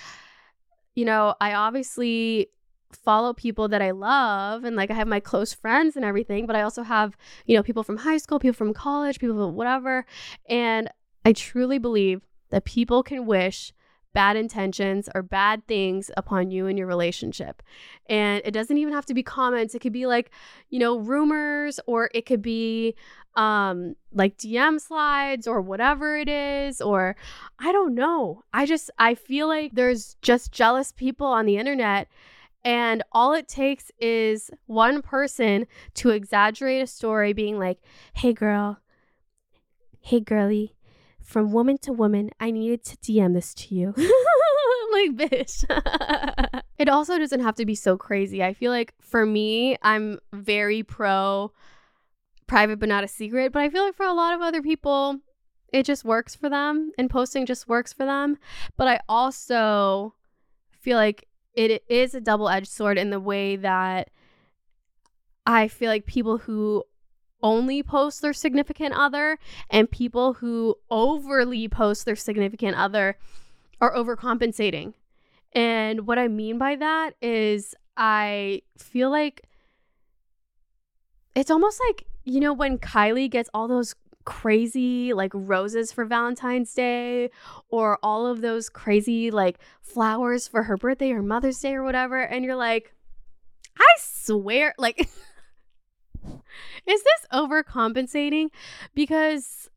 [0.95, 2.49] you know, I obviously
[2.91, 6.55] follow people that I love and like I have my close friends and everything, but
[6.55, 10.05] I also have, you know, people from high school, people from college, people from whatever.
[10.49, 10.89] And
[11.25, 13.73] I truly believe that people can wish
[14.15, 17.61] bad intentions or bad things upon you and your relationship.
[18.07, 19.75] And it doesn't even have to be comments.
[19.75, 20.31] It could be like,
[20.69, 22.95] you know, rumors or it could be
[23.35, 27.17] um like DM slides or whatever it is or
[27.59, 28.43] I don't know.
[28.53, 32.07] I just I feel like there's just jealous people on the internet
[32.63, 37.79] and all it takes is one person to exaggerate a story being like,
[38.13, 38.79] "Hey girl,
[39.99, 40.74] hey girly,
[41.25, 43.93] from woman to woman, I needed to DM this to you.
[44.95, 46.61] like, bitch.
[46.77, 48.43] it also doesn't have to be so crazy.
[48.43, 51.51] I feel like for me, I'm very pro
[52.47, 55.19] private but not a secret, but I feel like for a lot of other people,
[55.73, 58.37] it just works for them and posting just works for them.
[58.77, 60.13] But I also
[60.69, 64.09] feel like it is a double edged sword in the way that
[65.45, 66.83] I feel like people who
[67.41, 69.37] only post their significant other
[69.69, 73.17] and people who overly post their significant other
[73.81, 74.93] are overcompensating.
[75.53, 79.43] And what I mean by that is I feel like
[81.35, 83.95] it's almost like, you know, when Kylie gets all those
[84.25, 87.29] crazy like roses for Valentine's Day
[87.69, 92.19] or all of those crazy like flowers for her birthday or Mother's Day or whatever.
[92.19, 92.93] And you're like,
[93.77, 95.07] I swear, like,
[96.85, 98.49] is this overcompensating?
[98.93, 99.69] Because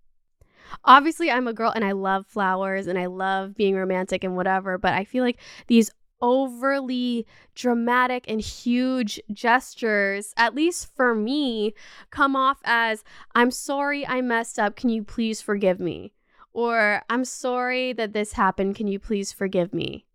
[0.85, 4.79] obviously I'm a girl and I love flowers and I love being romantic and whatever,
[4.79, 11.75] but I feel like these overly dramatic and huge gestures, at least for me,
[12.11, 14.77] come off as I'm sorry I messed up.
[14.77, 16.13] Can you please forgive me?
[16.53, 18.75] Or I'm sorry that this happened.
[18.75, 20.07] Can you please forgive me?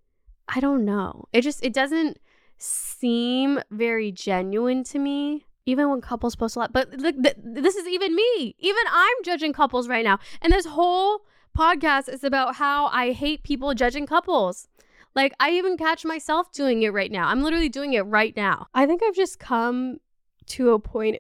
[0.50, 1.26] I don't know.
[1.32, 2.20] It just, it doesn't
[2.58, 6.74] seem very genuine to me even when couples post a lot.
[6.74, 8.56] But look, th- this is even me.
[8.60, 10.20] Even I'm judging couples right now.
[10.42, 11.22] And this whole
[11.58, 14.68] podcast is about how I hate people judging couples.
[15.16, 17.28] Like, I even catch myself doing it right now.
[17.28, 18.68] I'm literally doing it right now.
[18.74, 20.00] I think I've just come
[20.48, 21.18] to a point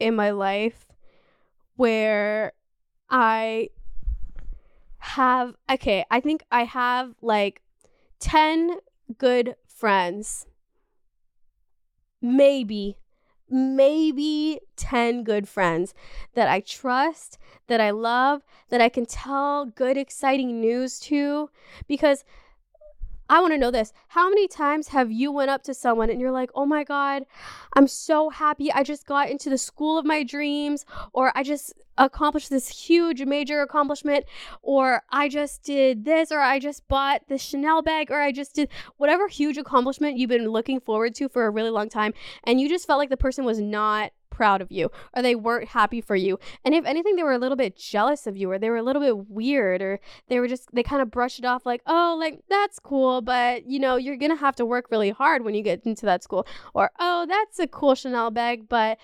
[0.00, 0.86] in my life
[1.76, 2.52] where
[3.10, 3.68] I
[4.98, 7.60] have, okay, I think I have like
[8.20, 8.78] 10
[9.18, 10.46] good friends.
[12.22, 12.96] Maybe
[13.48, 15.94] maybe 10 good friends
[16.34, 21.50] that I trust, that I love, that I can tell good, exciting news to.
[21.86, 22.24] Because
[23.28, 23.92] I want to know this.
[24.08, 27.24] How many times have you went up to someone and you're like, "Oh my god,
[27.74, 28.72] I'm so happy.
[28.72, 33.24] I just got into the school of my dreams or I just accomplished this huge
[33.24, 34.24] major accomplishment
[34.62, 38.54] or I just did this or I just bought this Chanel bag or I just
[38.54, 42.12] did whatever huge accomplishment you've been looking forward to for a really long time
[42.44, 45.68] and you just felt like the person was not proud of you or they weren't
[45.68, 46.38] happy for you.
[46.62, 48.82] And if anything, they were a little bit jealous of you or they were a
[48.82, 52.16] little bit weird or they were just, they kind of brushed it off like, oh,
[52.20, 55.54] like that's cool, but you know, you're going to have to work really hard when
[55.54, 56.46] you get into that school.
[56.74, 58.98] Or, oh, that's a cool Chanel bag, but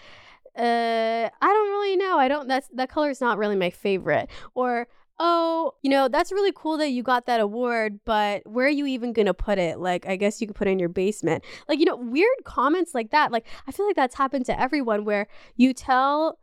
[0.55, 2.18] uh, I don't really know.
[2.18, 4.29] I don't, that's, that color is not really my favorite.
[4.55, 4.87] Or,
[5.18, 8.87] oh, you know, that's really cool that you got that award, but where are you
[8.87, 9.79] even going to put it?
[9.79, 11.44] Like, I guess you could put it in your basement.
[11.68, 13.31] Like, you know, weird comments like that.
[13.31, 16.38] Like, I feel like that's happened to everyone where you tell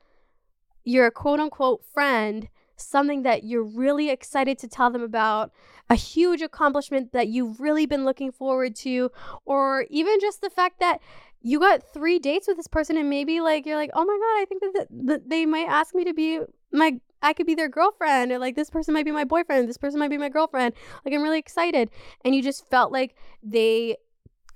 [0.84, 5.52] your quote unquote friend something that you're really excited to tell them about,
[5.90, 9.12] a huge accomplishment that you've really been looking forward to,
[9.44, 11.02] or even just the fact that
[11.42, 14.42] you got three dates with this person and maybe like you're like oh my god
[14.42, 16.40] i think that, that they might ask me to be
[16.74, 19.78] my i could be their girlfriend or like this person might be my boyfriend this
[19.78, 20.74] person might be my girlfriend
[21.06, 21.90] like i'm really excited
[22.24, 23.98] and you just felt like they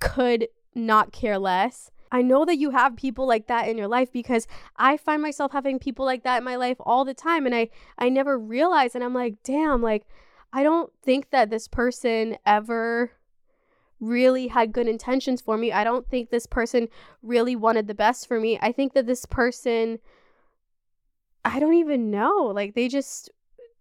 [0.00, 4.12] could not care less I know that you have people like that in your life
[4.12, 4.46] because
[4.76, 7.70] I find myself having people like that in my life all the time and I
[7.98, 10.06] I never realize and I'm like, "Damn, like
[10.52, 13.10] I don't think that this person ever
[13.98, 15.72] really had good intentions for me.
[15.72, 16.88] I don't think this person
[17.22, 18.58] really wanted the best for me.
[18.62, 19.98] I think that this person
[21.44, 22.52] I don't even know.
[22.54, 23.30] Like they just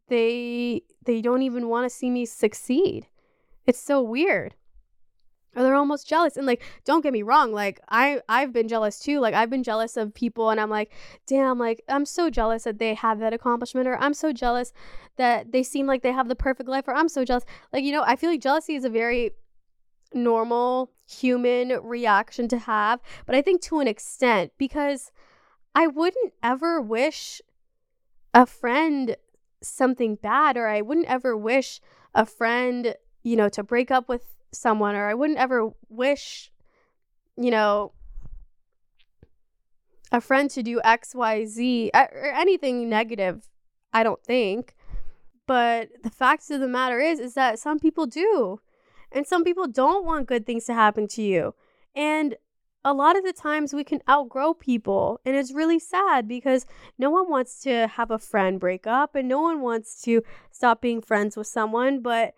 [0.10, 3.08] they they don't even want to see me succeed.
[3.65, 4.56] It's so weird.
[5.56, 6.36] Or they're almost jealous.
[6.36, 9.19] And like, don't get me wrong, like I I've been jealous too.
[9.19, 10.91] Like I've been jealous of people and I'm like,
[11.28, 14.73] damn, like I'm so jealous that they have that accomplishment or I'm so jealous
[15.17, 17.45] that they seem like they have the perfect life or I'm so jealous.
[17.71, 19.32] Like, you know, I feel like jealousy is a very
[20.13, 25.12] normal human reaction to have, but I think to an extent because
[25.76, 27.41] I wouldn't ever wish
[28.33, 29.15] a friend
[29.61, 31.79] something bad or I wouldn't ever wish
[32.13, 36.51] a friend, you know, to break up with someone or I wouldn't ever wish,
[37.37, 37.93] you know,
[40.11, 43.49] a friend to do XYZ or anything negative,
[43.91, 44.75] I don't think.
[45.47, 48.59] But the fact of the matter is is that some people do.
[49.11, 51.53] And some people don't want good things to happen to you.
[51.95, 52.35] And
[52.85, 56.65] a lot of the times we can outgrow people and it's really sad because
[56.97, 60.81] no one wants to have a friend break up and no one wants to stop
[60.81, 62.33] being friends with someone but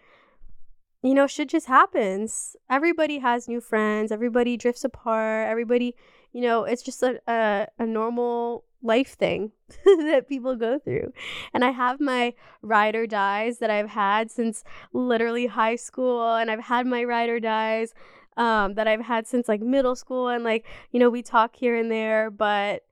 [1.02, 2.56] you know shit just happens.
[2.70, 5.96] Everybody has new friends everybody drifts apart everybody
[6.32, 9.52] you know it's just a, a, a normal life thing
[9.86, 11.12] that people go through.
[11.54, 16.52] And i have my ride or dies that i've had since literally high school and
[16.52, 17.94] i've had my ride or dies
[18.38, 20.30] um, that I've had since like middle school.
[20.30, 22.84] And like, you know, we talk here and there, but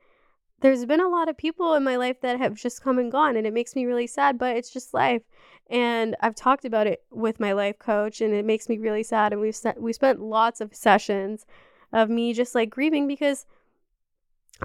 [0.61, 3.35] there's been a lot of people in my life that have just come and gone.
[3.35, 5.23] And it makes me really sad, but it's just life.
[5.69, 9.33] And I've talked about it with my life coach, and it makes me really sad.
[9.33, 11.45] And we've set, we spent lots of sessions
[11.91, 13.45] of me just like grieving because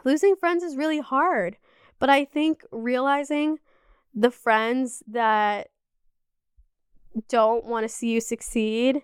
[0.04, 1.56] losing friends is really hard.
[1.98, 3.58] But I think realizing
[4.14, 5.68] the friends that
[7.28, 9.02] don't want to see you succeed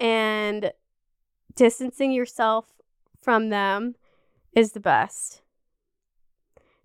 [0.00, 0.72] and
[1.58, 2.66] distancing yourself
[3.20, 3.96] from them
[4.52, 5.42] is the best.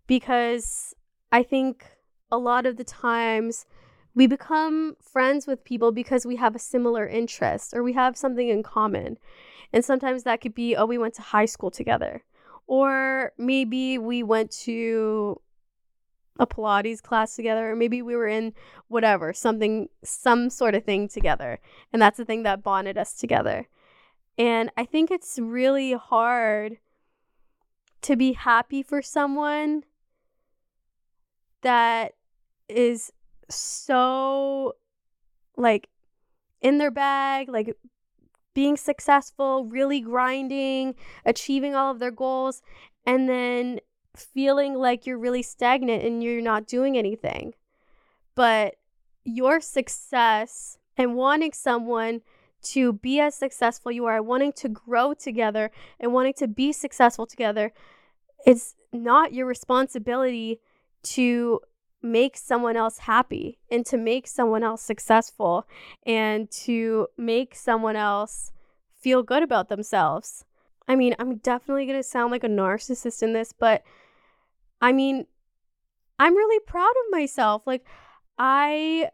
[0.08, 0.96] Because
[1.32, 1.86] I think
[2.32, 3.68] a lot of the times
[4.16, 8.50] we become friends with people because we have a similar interest or we have something
[8.50, 9.18] in common.
[9.72, 12.24] And sometimes that could be, oh, we went to high school together.
[12.66, 15.40] Or maybe we went to
[16.40, 18.54] a Pilates class together, or maybe we were in
[18.88, 21.60] whatever, something, some sort of thing together.
[21.92, 23.68] And that's the thing that bonded us together.
[24.38, 26.78] And I think it's really hard
[28.02, 29.84] to be happy for someone
[31.62, 32.14] that
[32.68, 33.12] is
[33.50, 34.74] so
[35.56, 35.90] like
[36.62, 37.76] in their bag, like
[38.54, 42.62] being successful, really grinding, achieving all of their goals,
[43.06, 43.80] and then
[44.16, 47.54] feeling like you're really stagnant and you're not doing anything.
[48.36, 48.76] But
[49.24, 52.22] your success and wanting someone
[52.64, 57.26] to be as successful you are, wanting to grow together and wanting to be successful
[57.26, 57.74] together,
[58.46, 60.60] it's not your responsibility
[61.04, 61.60] to
[62.02, 65.66] make someone else happy and to make someone else successful
[66.06, 68.52] and to make someone else
[69.00, 70.44] feel good about themselves.
[70.88, 73.84] I mean, I'm definitely going to sound like a narcissist in this, but
[74.82, 75.28] I mean,
[76.20, 77.66] I'm really proud of myself.
[77.66, 77.86] Like
[78.38, 79.10] I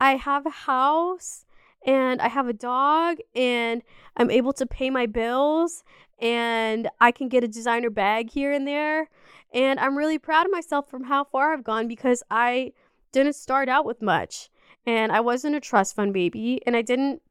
[0.00, 1.44] I have a house
[1.86, 3.82] and I have a dog and
[4.16, 5.82] I'm able to pay my bills
[6.20, 9.08] and I can get a designer bag here and there.
[9.52, 12.72] And I'm really proud of myself from how far I've gone because I
[13.10, 14.48] didn't start out with much.
[14.86, 17.22] And I wasn't a trust fund baby and I didn't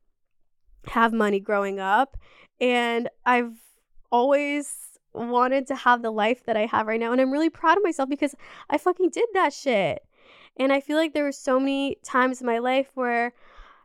[0.88, 2.18] have money growing up.
[2.60, 3.54] And I've
[4.12, 7.12] always wanted to have the life that I have right now.
[7.12, 8.36] And I'm really proud of myself because
[8.70, 10.04] I fucking did that shit.
[10.58, 13.34] And I feel like there were so many times in my life where,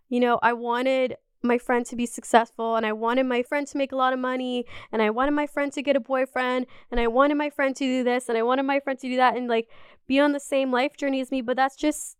[0.08, 3.78] you know, I wanted my friend to be successful and I wanted my friend to
[3.78, 6.98] make a lot of money and I wanted my friend to get a boyfriend and
[7.00, 9.36] I wanted my friend to do this and I wanted my friend to do that
[9.36, 9.68] and like
[10.06, 12.16] be on the same life journey as me, but that's just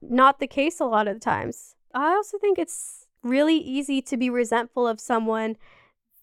[0.00, 1.74] not the case a lot of the times.
[1.94, 5.56] I also think it's really easy to be resentful of someone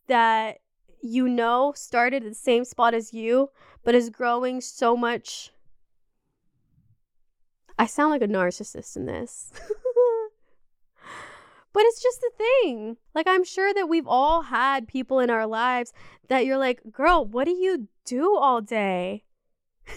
[0.07, 0.59] that
[1.01, 3.49] you know started at the same spot as you,
[3.83, 5.51] but is growing so much.
[7.77, 9.51] I sound like a narcissist in this.
[11.73, 12.97] but it's just the thing.
[13.13, 15.93] Like, I'm sure that we've all had people in our lives
[16.27, 19.23] that you're like, girl, what do you do all day?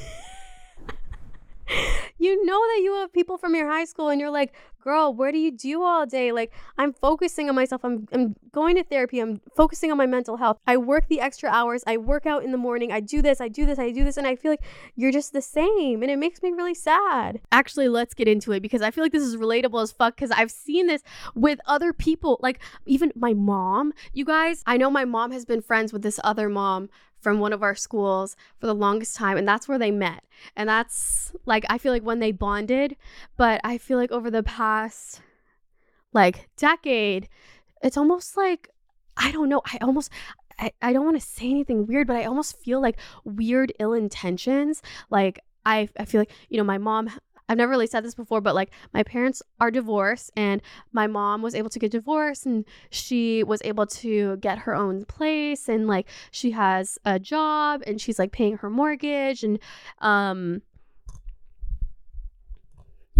[2.19, 5.33] you know that you have people from your high school and you're like, girl, what
[5.33, 6.33] do you do all day?
[6.33, 7.85] Like, I'm focusing on myself.
[7.85, 9.21] I'm, I'm going to therapy.
[9.21, 10.59] I'm focusing on my mental health.
[10.67, 11.83] I work the extra hours.
[11.87, 12.93] I work out in the morning.
[12.93, 13.41] I do this.
[13.41, 13.79] I do this.
[13.79, 14.17] I do this.
[14.17, 14.63] And I feel like
[14.97, 16.03] you're just the same.
[16.03, 17.41] And it makes me really sad.
[17.53, 20.31] Actually, let's get into it because I feel like this is relatable as fuck because
[20.31, 21.03] I've seen this
[21.35, 22.39] with other people.
[22.43, 26.19] Like, even my mom, you guys, I know my mom has been friends with this
[26.25, 26.89] other mom
[27.21, 30.25] from one of our schools for the longest time and that's where they met
[30.57, 32.97] and that's like i feel like when they bonded
[33.37, 34.70] but i feel like over the past
[36.13, 37.29] like decade
[37.83, 38.69] it's almost like
[39.17, 40.11] i don't know i almost
[40.59, 43.93] i, I don't want to say anything weird but i almost feel like weird ill
[43.93, 44.83] intentions.
[45.11, 47.11] Like I, I feel like you know my mom
[47.49, 51.43] I've never really said this before, but like my parents are divorced and my mom
[51.43, 55.89] was able to get divorced and she was able to get her own place and
[55.89, 59.59] like she has a job and she's like paying her mortgage and
[59.99, 60.63] um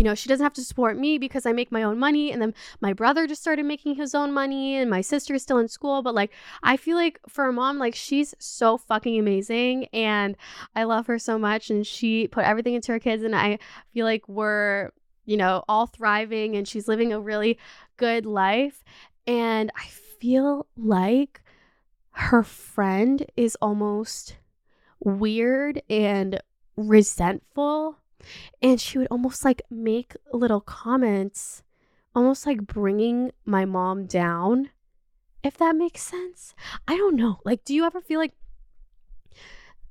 [0.01, 2.33] you know, she doesn't have to support me because I make my own money.
[2.33, 5.59] And then my brother just started making his own money, and my sister is still
[5.59, 6.01] in school.
[6.01, 6.33] But like,
[6.63, 9.89] I feel like for a mom, like, she's so fucking amazing.
[9.93, 10.39] And
[10.75, 11.69] I love her so much.
[11.69, 13.23] And she put everything into her kids.
[13.23, 13.59] And I
[13.93, 14.91] feel like we're
[15.27, 17.57] you know, all thriving and she's living a really
[17.99, 18.83] good life.
[19.29, 21.43] And I feel like
[22.13, 24.39] her friend is almost
[24.99, 26.41] weird and
[26.77, 28.00] resentful.
[28.63, 31.63] And she would almost like make little comments,
[32.15, 34.71] almost like bringing my mom down,
[35.43, 36.55] if that makes sense.
[36.87, 37.41] I don't know.
[37.45, 38.35] Like, do you ever feel like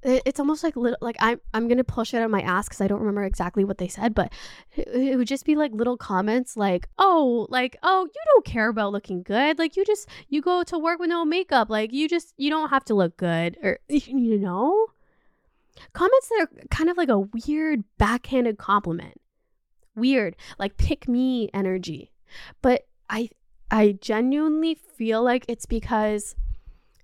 [0.01, 2.87] it's almost like little like i'm i'm gonna push it on my ass because i
[2.87, 4.31] don't remember exactly what they said but
[4.77, 8.93] it would just be like little comments like oh like oh you don't care about
[8.93, 12.33] looking good like you just you go to work with no makeup like you just
[12.37, 14.87] you don't have to look good or you know
[15.93, 19.19] comments that are kind of like a weird backhanded compliment.
[19.95, 22.11] Weird like pick me energy.
[22.61, 23.29] But i
[23.71, 26.35] i genuinely feel like it's because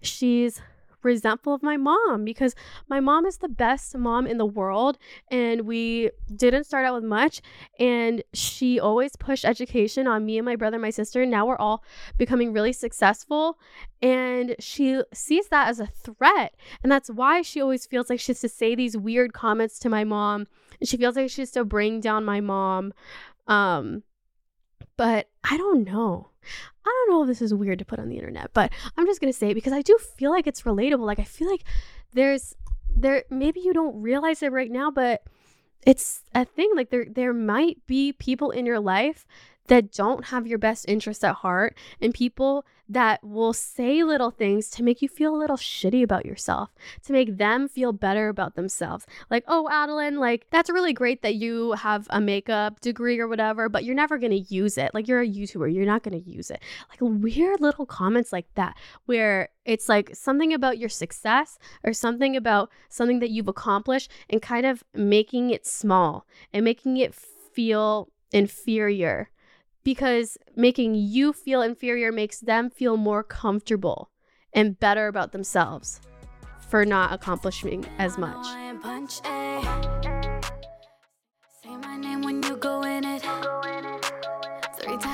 [0.01, 0.61] she's
[1.05, 2.55] resentful of my mom because
[2.89, 4.97] my mom is the best mom in the world
[5.31, 7.41] and we didn't start out with much
[7.79, 11.57] and she always pushed education on me and my brother and my sister now we're
[11.57, 11.83] all
[12.17, 13.57] becoming really successful
[14.01, 18.31] and she sees that as a threat and that's why she always feels like she
[18.31, 20.47] has to say these weird comments to my mom
[20.79, 22.93] and she feels like she has to bring down my mom
[23.47, 24.03] um
[24.97, 26.29] but I don't know.
[26.85, 29.19] I don't know if this is weird to put on the internet, but I'm just
[29.19, 31.05] going to say it because I do feel like it's relatable.
[31.05, 31.63] Like I feel like
[32.13, 32.55] there's
[32.95, 35.23] there maybe you don't realize it right now, but
[35.85, 39.25] it's a thing like there there might be people in your life
[39.67, 44.69] that don't have your best interests at heart and people that will say little things
[44.69, 46.69] to make you feel a little shitty about yourself,
[47.03, 49.07] to make them feel better about themselves.
[49.29, 53.69] Like, oh, Adelaine, like, that's really great that you have a makeup degree or whatever,
[53.69, 54.91] but you're never gonna use it.
[54.93, 56.61] Like, you're a YouTuber, you're not gonna use it.
[56.89, 62.35] Like, weird little comments like that, where it's like something about your success or something
[62.35, 68.09] about something that you've accomplished and kind of making it small and making it feel
[68.31, 69.29] inferior
[69.85, 74.09] because making you feel inferior makes them feel more comfortable
[74.51, 76.01] and better about themselves
[76.67, 78.45] for not accomplishing as much.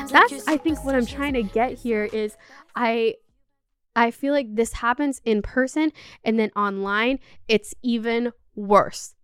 [0.09, 2.37] That's I think what I'm trying to get here is
[2.75, 3.15] I
[3.93, 5.91] I feel like this happens in person
[6.23, 7.19] and then online
[7.49, 9.15] it's even worse.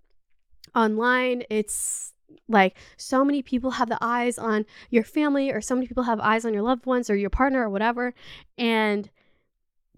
[0.76, 2.14] Online it's
[2.48, 6.20] like so many people have the eyes on your family or so many people have
[6.20, 8.14] eyes on your loved ones or your partner or whatever
[8.58, 9.10] and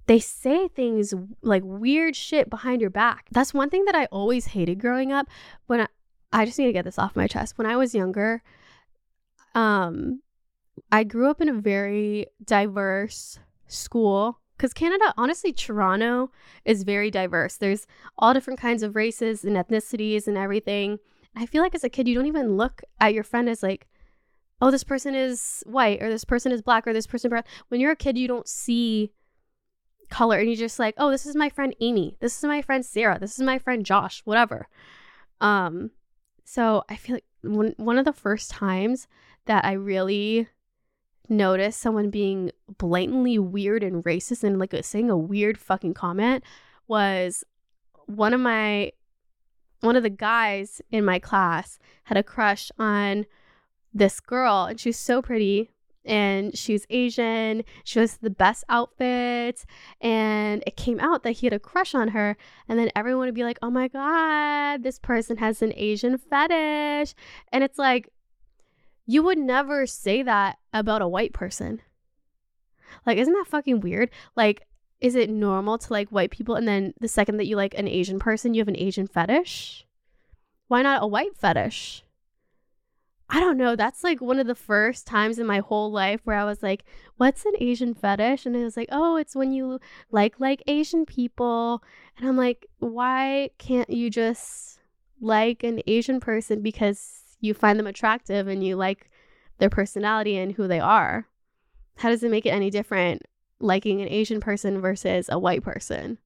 [0.07, 4.47] they say things like weird shit behind your back that's one thing that i always
[4.47, 5.27] hated growing up
[5.67, 5.87] when i,
[6.31, 8.41] I just need to get this off my chest when i was younger
[9.55, 10.21] um
[10.91, 16.31] i grew up in a very diverse school because Canada, honestly, Toronto
[16.65, 17.55] is very diverse.
[17.55, 20.99] There's all different kinds of races and ethnicities and everything.
[21.35, 23.87] I feel like as a kid, you don't even look at your friend as like,
[24.61, 27.43] oh, this person is white or this person is black or this person brown.
[27.69, 29.11] When you're a kid, you don't see
[30.09, 32.17] color and you're just like, oh, this is my friend Amy.
[32.19, 33.19] This is my friend Sarah.
[33.19, 34.67] This is my friend Josh, whatever.
[35.39, 35.91] Um,
[36.43, 39.07] so I feel like one, one of the first times
[39.45, 40.47] that I really
[41.29, 46.43] noticed someone being blatantly weird and racist and like saying a weird fucking comment
[46.87, 47.43] was
[48.07, 48.91] one of my
[49.81, 53.25] one of the guys in my class had a crush on
[53.93, 55.71] this girl and she was so pretty
[56.05, 57.63] and she was Asian.
[57.83, 59.65] She was the best outfit.
[60.01, 62.37] And it came out that he had a crush on her.
[62.67, 67.13] And then everyone would be like, oh my God, this person has an Asian fetish.
[67.51, 68.09] And it's like,
[69.05, 71.81] you would never say that about a white person.
[73.05, 74.09] Like, isn't that fucking weird?
[74.35, 74.65] Like,
[75.01, 77.87] is it normal to like white people and then the second that you like an
[77.87, 79.85] Asian person, you have an Asian fetish?
[80.67, 82.03] Why not a white fetish?
[83.31, 83.75] I don't know.
[83.75, 86.83] That's like one of the first times in my whole life where I was like,
[87.17, 88.45] what's an Asian fetish?
[88.45, 89.79] And it was like, oh, it's when you
[90.11, 91.83] like like Asian people.
[92.17, 94.79] And I'm like, why can't you just
[95.21, 99.11] like an Asian person because you find them attractive and you like
[99.59, 101.27] their personality and who they are?
[101.97, 103.21] How does it make it any different
[103.59, 106.17] liking an Asian person versus a white person.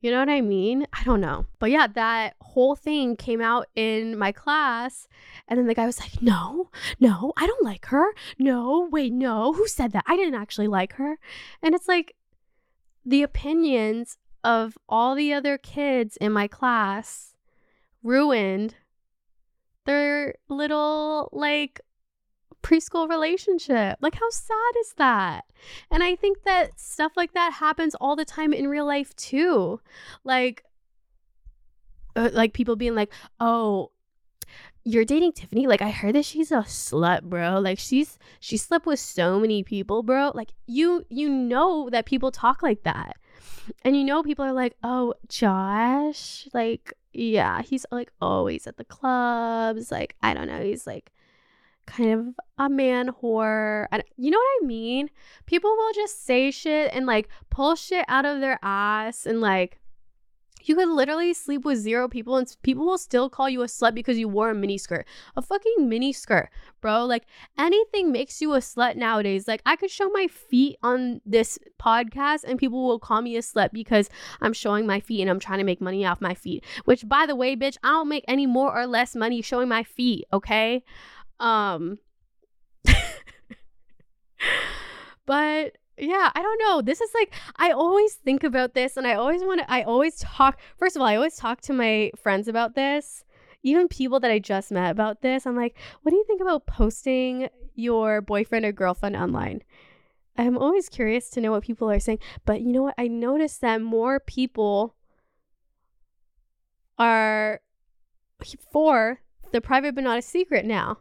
[0.00, 0.86] You know what I mean?
[0.92, 1.46] I don't know.
[1.58, 5.08] But yeah, that whole thing came out in my class.
[5.48, 6.68] And then the guy was like, No,
[7.00, 8.08] no, I don't like her.
[8.38, 9.54] No, wait, no.
[9.54, 10.04] Who said that?
[10.06, 11.18] I didn't actually like her.
[11.62, 12.16] And it's like
[13.06, 17.34] the opinions of all the other kids in my class
[18.02, 18.74] ruined
[19.86, 21.80] their little like
[22.64, 23.98] preschool relationship.
[24.00, 25.44] Like, how sad is that?
[25.90, 29.80] And I think that stuff like that happens all the time in real life too.
[30.24, 30.64] Like,
[32.16, 33.90] uh, like people being like, oh,
[34.84, 35.66] you're dating Tiffany?
[35.66, 37.58] Like I heard that she's a slut, bro.
[37.58, 40.32] Like she's she slept with so many people, bro.
[40.34, 43.16] Like you you know that people talk like that.
[43.82, 48.84] And you know people are like, "Oh, Josh, like yeah, he's like always at the
[48.84, 49.90] clubs.
[49.90, 51.12] Like I don't know, he's like
[51.86, 53.86] kind of a man whore.
[53.92, 55.10] And you know what I mean?
[55.46, 59.80] People will just say shit and like pull shit out of their ass and like
[60.64, 63.94] you could literally sleep with zero people and people will still call you a slut
[63.94, 65.06] because you wore a mini skirt.
[65.36, 66.48] A fucking mini skirt,
[66.80, 67.04] bro.
[67.04, 67.26] Like
[67.58, 69.46] anything makes you a slut nowadays.
[69.46, 73.40] Like I could show my feet on this podcast and people will call me a
[73.40, 74.08] slut because
[74.40, 76.64] I'm showing my feet and I'm trying to make money off my feet.
[76.86, 79.82] Which by the way, bitch, I don't make any more or less money showing my
[79.82, 80.82] feet, okay?
[81.40, 81.98] Um
[85.26, 86.82] but yeah, I don't know.
[86.82, 90.16] This is like I always think about this and I always want to I always
[90.16, 93.24] talk first of all, I always talk to my friends about this.
[93.62, 95.46] Even people that I just met about this.
[95.46, 99.62] I'm like, "What do you think about posting your boyfriend or girlfriend online?"
[100.36, 102.18] I'm always curious to know what people are saying.
[102.44, 102.94] But you know what?
[102.98, 104.96] I noticed that more people
[106.98, 107.60] are
[108.70, 109.20] for
[109.52, 110.98] the private but not a secret now.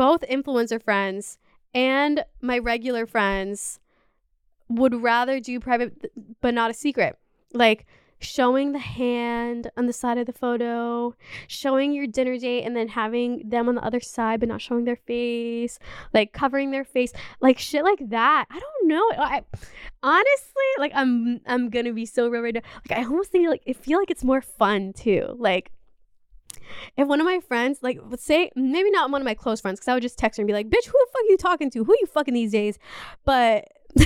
[0.00, 1.36] Both influencer friends
[1.74, 3.80] and my regular friends
[4.70, 7.18] would rather do private but not a secret.
[7.52, 7.84] Like
[8.18, 11.14] showing the hand on the side of the photo,
[11.48, 14.86] showing your dinner date and then having them on the other side but not showing
[14.86, 15.78] their face,
[16.14, 18.46] like covering their face, like shit like that.
[18.50, 19.06] I don't know.
[19.18, 19.44] I
[20.02, 22.62] honestly, like I'm I'm going to be so real right now.
[22.88, 25.36] Like I almost think like I feel like it's more fun too.
[25.38, 25.72] Like
[26.96, 29.88] if one of my friends, like, say, maybe not one of my close friends, because
[29.88, 31.70] I would just text her and be like, bitch, who the fuck are you talking
[31.70, 31.84] to?
[31.84, 32.78] Who are you fucking these days?
[33.24, 33.68] But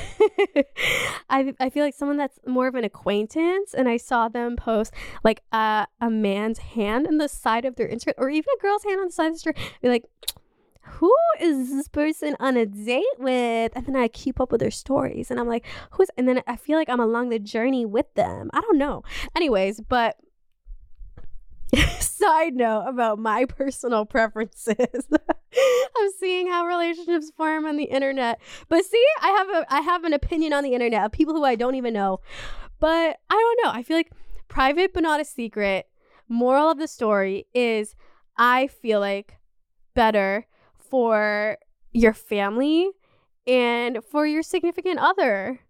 [1.29, 4.95] I, I feel like someone that's more of an acquaintance and I saw them post
[5.23, 8.85] like a, a man's hand on the side of their Instagram or even a girl's
[8.85, 10.05] hand on the side of the street be like
[10.87, 14.71] who is this person on a date with and then I keep up with their
[14.71, 18.13] stories and I'm like who's and then I feel like I'm along the journey with
[18.15, 19.03] them I don't know
[19.35, 20.17] anyways but
[22.01, 24.77] side note about my personal preferences
[25.13, 28.41] of seeing how relationships form on the internet.
[28.69, 31.45] But see, I have a I have an opinion on the internet of people who
[31.45, 32.21] I don't even know.
[32.81, 33.79] But I don't know.
[33.79, 34.13] I feel like
[34.49, 35.87] private but not a secret.
[36.29, 37.95] Moral of the story is
[38.37, 39.37] I feel like
[39.95, 40.47] better
[40.79, 41.59] for
[41.93, 42.91] your family
[43.47, 45.61] and for your significant other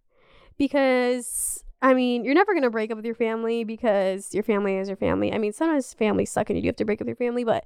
[0.57, 4.89] because I mean, you're never to break up with your family because your family is
[4.89, 5.31] your family.
[5.35, 7.45] I mean, sometimes families suck and you do have to break up with your family,
[7.45, 7.63] but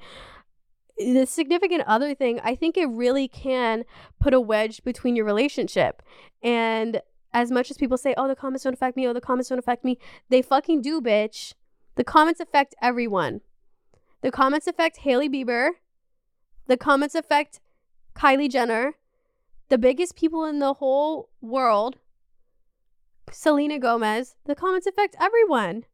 [0.99, 3.85] the significant other thing, I think it really can
[4.19, 6.03] put a wedge between your relationship.
[6.43, 7.01] And
[7.33, 9.59] as much as people say, oh, the comments don't affect me, oh, the comments don't
[9.61, 10.01] affect me,
[10.31, 11.55] they fucking do, bitch.
[11.95, 13.41] The comments affect everyone.
[14.23, 15.71] The comments affect Hailey Bieber.
[16.66, 17.61] The comments affect
[18.16, 18.95] Kylie Jenner.
[19.69, 21.99] The biggest people in the whole world
[23.33, 25.85] Selena Gomez, the comments affect everyone.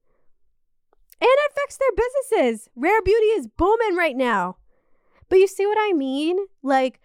[1.20, 2.68] And it affects their businesses.
[2.74, 4.56] Rare Beauty is booming right now.
[5.28, 6.36] But you see what I mean?
[6.62, 7.00] Like,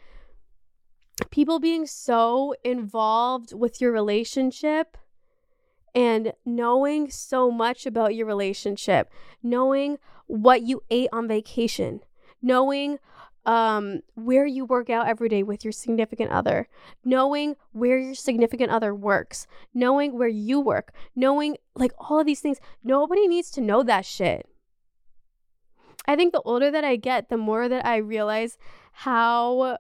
[1.31, 4.97] people being so involved with your relationship
[5.95, 9.11] and knowing so much about your relationship,
[9.41, 12.01] knowing what you ate on vacation,
[12.41, 12.99] knowing
[13.45, 16.67] um, where you work out every day with your significant other,
[17.03, 22.41] knowing where your significant other works, knowing where you work, knowing like all of these
[22.41, 22.59] things.
[22.83, 24.47] Nobody needs to know that shit.
[26.07, 28.57] I think the older that I get, the more that I realize
[28.91, 29.77] how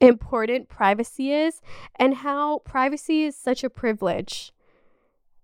[0.00, 1.60] important privacy is
[1.96, 4.52] and how privacy is such a privilege.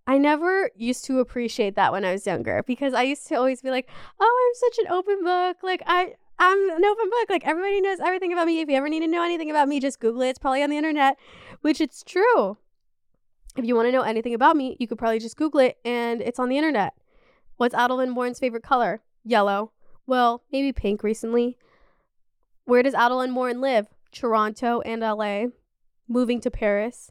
[0.06, 3.62] I never used to appreciate that when I was younger because I used to always
[3.62, 3.88] be like,
[4.18, 5.58] "Oh, I'm such an open book.
[5.62, 7.30] Like I I'm an open book.
[7.30, 8.60] Like everybody knows everything about me.
[8.60, 10.30] If you ever need to know anything about me, just Google it.
[10.30, 11.18] It's probably on the internet,
[11.62, 12.56] which it's true.
[13.56, 16.22] If you want to know anything about me, you could probably just Google it and
[16.22, 16.94] it's on the internet.
[17.56, 19.02] What's Adelaine Morin's favorite color?
[19.24, 19.72] Yellow.
[20.06, 21.58] Well, maybe pink recently.
[22.64, 23.88] Where does Adelaine Morin live?
[24.12, 25.46] Toronto and LA.
[26.06, 27.10] Moving to Paris.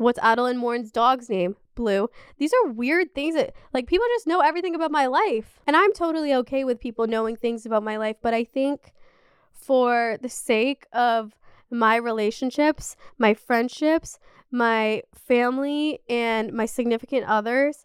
[0.00, 1.56] What's Adelaine Morin's dog's name?
[1.74, 2.08] Blue.
[2.38, 5.60] These are weird things that, like, people just know everything about my life.
[5.66, 8.16] And I'm totally okay with people knowing things about my life.
[8.22, 8.94] But I think
[9.52, 11.36] for the sake of
[11.70, 14.18] my relationships, my friendships,
[14.50, 17.84] my family, and my significant others,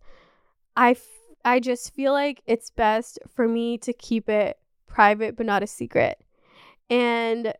[0.78, 1.03] I, f-
[1.43, 4.57] I just feel like it's best for me to keep it
[4.88, 6.24] private but not a secret.
[6.89, 7.53] And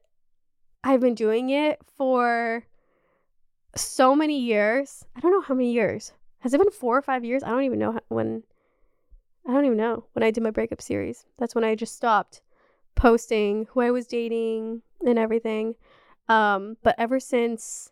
[0.82, 2.64] I've been doing it for
[3.76, 5.05] so many years.
[5.15, 6.13] I don't know how many years.
[6.39, 7.43] Has it been four or five years?
[7.43, 8.43] I don't even know when.
[9.47, 11.26] I don't even know when I did my breakup series.
[11.38, 12.41] That's when I just stopped
[12.95, 15.76] posting who I was dating and everything.
[16.28, 17.91] Um, but ever since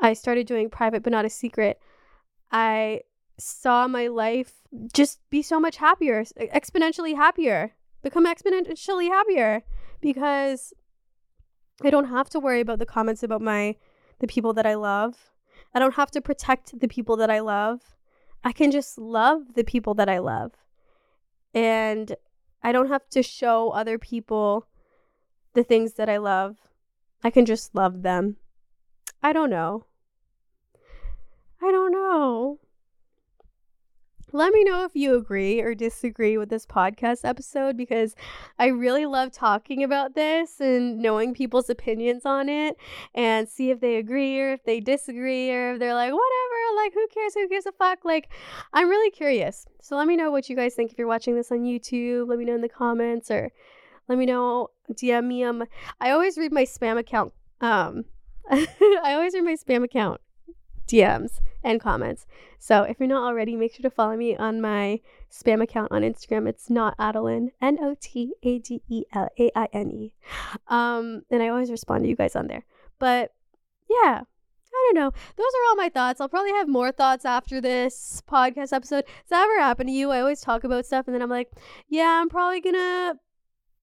[0.00, 1.80] I started doing private but not a secret,
[2.50, 3.02] I
[3.38, 4.52] saw my life
[4.92, 9.62] just be so much happier, exponentially happier, become exponentially happier
[10.00, 10.74] because
[11.82, 13.76] I don't have to worry about the comments about my
[14.22, 15.32] the people that I love.
[15.74, 17.80] I don't have to protect the people that I love.
[18.44, 20.52] I can just love the people that I love.
[21.52, 22.14] And
[22.62, 24.66] I don't have to show other people
[25.54, 26.56] the things that I love.
[27.24, 28.36] I can just love them.
[29.22, 29.86] I don't know.
[31.60, 32.60] I don't know.
[34.34, 38.16] Let me know if you agree or disagree with this podcast episode because
[38.58, 42.78] I really love talking about this and knowing people's opinions on it
[43.14, 46.94] and see if they agree or if they disagree or if they're like, whatever, like,
[46.94, 47.34] who cares?
[47.34, 48.06] Who gives a fuck?
[48.06, 48.30] Like,
[48.72, 49.66] I'm really curious.
[49.82, 52.26] So let me know what you guys think if you're watching this on YouTube.
[52.26, 53.50] Let me know in the comments or
[54.08, 55.44] let me know, DM me.
[55.44, 55.64] Um,
[56.00, 57.34] I always read my spam account.
[57.60, 58.06] Um,
[58.50, 60.22] I always read my spam account
[60.86, 62.26] DMs and comments.
[62.58, 66.02] So if you're not already, make sure to follow me on my spam account on
[66.02, 66.48] Instagram.
[66.48, 70.14] It's not Adelaine, N O T A D E L A I N E.
[70.68, 72.64] Um, and I always respond to you guys on there.
[72.98, 73.32] But
[73.88, 74.22] yeah,
[74.74, 75.10] I don't know.
[75.10, 76.20] Those are all my thoughts.
[76.20, 79.04] I'll probably have more thoughts after this podcast episode.
[79.04, 80.10] Does that ever happen to you?
[80.10, 81.50] I always talk about stuff and then I'm like,
[81.88, 83.14] yeah, I'm probably gonna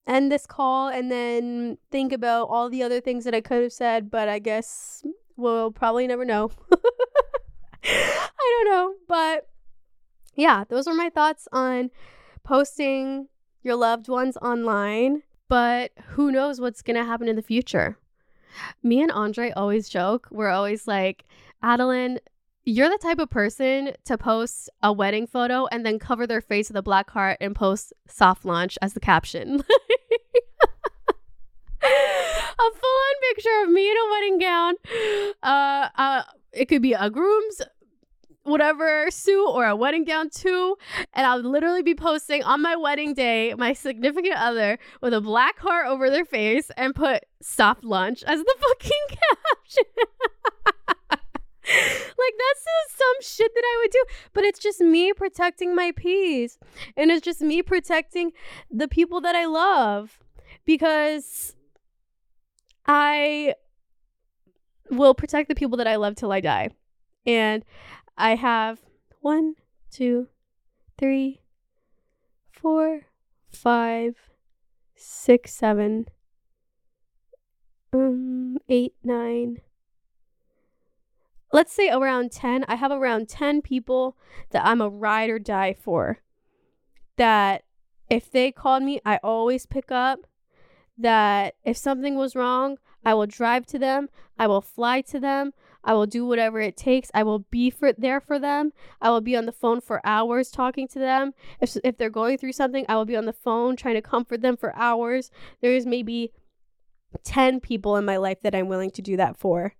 [0.06, 3.72] end this call and then think about all the other things that I could have
[3.72, 5.04] said, but I guess
[5.40, 6.50] we'll probably never know.
[7.84, 8.94] I don't know.
[9.08, 9.48] But
[10.36, 11.90] yeah, those are my thoughts on
[12.44, 13.28] posting
[13.62, 15.22] your loved ones online.
[15.48, 17.98] But who knows what's going to happen in the future?
[18.82, 20.28] Me and Andre always joke.
[20.30, 21.24] We're always like,
[21.62, 22.18] Adelaine,
[22.64, 26.68] you're the type of person to post a wedding photo and then cover their face
[26.68, 29.62] with a black heart and post soft launch as the caption.
[32.58, 34.74] a full on picture of me in a wedding gown.
[35.42, 36.22] Uh, uh,
[36.52, 37.62] it could be a groom's
[38.42, 40.76] whatever suit or a wedding gown too.
[41.14, 45.58] And I'll literally be posting on my wedding day my significant other with a black
[45.58, 49.84] heart over their face and put soft lunch as the fucking caption.
[51.70, 55.92] like that's just some shit that I would do, but it's just me protecting my
[55.94, 56.58] peace,
[56.96, 58.32] and it's just me protecting
[58.70, 60.18] the people that I love
[60.64, 61.54] because
[62.86, 63.54] I
[64.90, 66.70] will protect the people that I love till I die.
[67.26, 67.64] And
[68.16, 68.80] I have
[69.20, 69.54] one,
[69.90, 70.28] two,
[70.98, 71.40] three,
[72.50, 73.02] four,
[73.52, 74.16] five,
[74.94, 76.06] six, seven,
[77.92, 79.58] um, eight, nine.
[81.52, 82.64] Let's say around 10.
[82.68, 84.16] I have around 10 people
[84.50, 86.20] that I'm a ride or die for.
[87.16, 87.64] That
[88.08, 90.26] if they called me, I always pick up
[91.00, 95.52] that if something was wrong, I will drive to them, I will fly to them,
[95.82, 97.10] I will do whatever it takes.
[97.14, 98.72] I will be for there for them.
[99.00, 101.32] I will be on the phone for hours talking to them.
[101.60, 104.42] If if they're going through something, I will be on the phone trying to comfort
[104.42, 105.30] them for hours.
[105.62, 106.32] There is maybe
[107.24, 109.74] 10 people in my life that I'm willing to do that for.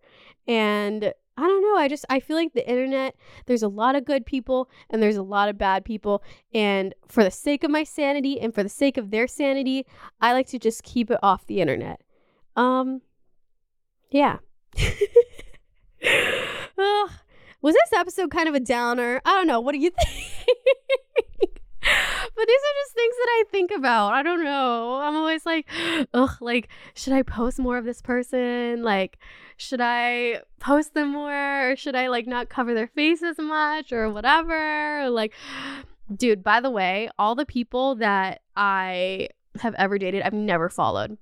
[0.49, 1.77] And I don't know.
[1.77, 3.17] I just I feel like the internet,
[3.47, 6.23] there's a lot of good people and there's a lot of bad people.
[6.53, 9.87] And for the sake of my sanity and for the sake of their sanity,
[10.21, 12.03] I like to just keep it off the internet.
[12.57, 13.01] Um
[14.11, 14.37] yeah.
[17.63, 19.23] Was this episode kind of a downer?
[19.25, 19.61] I don't know.
[19.61, 21.30] What do you think?
[22.41, 24.15] But these are just things that I think about.
[24.15, 24.95] I don't know.
[24.95, 25.69] I'm always like,
[26.15, 28.83] ugh, like, should I post more of this person?
[28.83, 29.19] Like,
[29.59, 31.71] should I post them more?
[31.71, 35.11] Or should I like not cover their face as much or whatever?
[35.11, 35.35] Like,
[36.17, 39.29] dude, by the way, all the people that I
[39.61, 41.19] have ever dated, I've never followed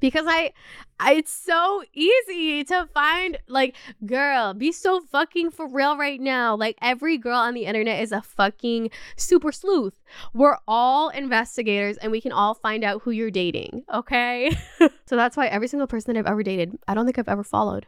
[0.00, 0.52] because I,
[1.00, 3.76] I it's so easy to find like
[4.06, 6.56] girl be so fucking for real right now.
[6.56, 10.00] Like every girl on the internet is a fucking super sleuth.
[10.34, 14.56] We're all investigators and we can all find out who you're dating okay?
[15.06, 17.44] So that's why every single person that I've ever dated I don't think I've ever
[17.44, 17.86] followed.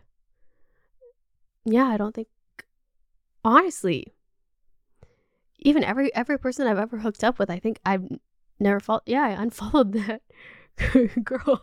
[1.65, 2.29] Yeah I don't think
[3.45, 4.13] honestly.
[5.59, 8.09] Even every every person I've ever hooked up with I think I've
[8.59, 10.23] never followed yeah I unfollowed that
[11.25, 11.63] girl.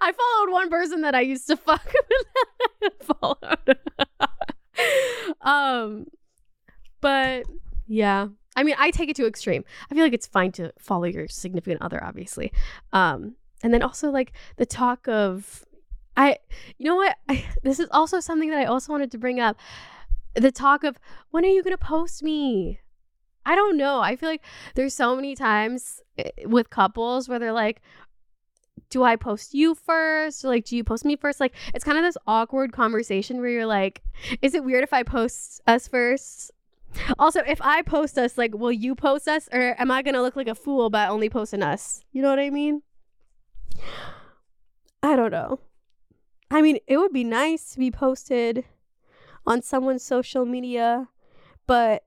[0.00, 1.92] I followed one person that I used to fuck
[2.80, 2.92] with.
[3.02, 3.78] followed.
[5.42, 6.06] um,
[7.00, 7.44] but
[7.86, 9.64] yeah, I mean, I take it to extreme.
[9.90, 12.52] I feel like it's fine to follow your significant other, obviously.
[12.92, 15.64] Um, and then also like the talk of,
[16.16, 16.38] I,
[16.76, 17.16] you know what?
[17.28, 19.56] I, this is also something that I also wanted to bring up.
[20.34, 20.98] The talk of
[21.30, 22.80] when are you gonna post me?
[23.46, 24.00] I don't know.
[24.00, 24.44] I feel like
[24.74, 27.80] there's so many times eh, with couples where they're like,
[28.90, 30.44] do I post you first?
[30.44, 31.40] Or like, do you post me first?
[31.40, 34.02] Like, it's kind of this awkward conversation where you're like,
[34.42, 36.50] is it weird if I post us first?
[37.18, 39.48] Also, if I post us, like, will you post us?
[39.52, 42.02] Or am I going to look like a fool by only posting us?
[42.12, 42.82] You know what I mean?
[45.02, 45.60] I don't know.
[46.50, 48.64] I mean, it would be nice to be posted
[49.46, 51.08] on someone's social media,
[51.66, 52.04] but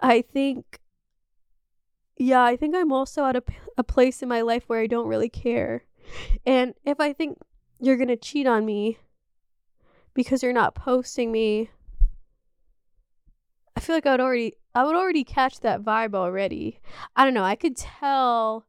[0.00, 0.80] I think,
[2.18, 3.42] yeah, I think I'm also at a,
[3.76, 5.84] a place in my life where I don't really care.
[6.44, 7.38] And if I think
[7.80, 8.98] you're going to cheat on me
[10.14, 11.70] because you're not posting me,
[13.76, 16.80] I feel like I would already I would already catch that vibe already.
[17.14, 17.44] I don't know.
[17.44, 18.66] I could tell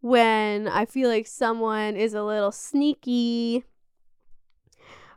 [0.00, 3.64] when I feel like someone is a little sneaky.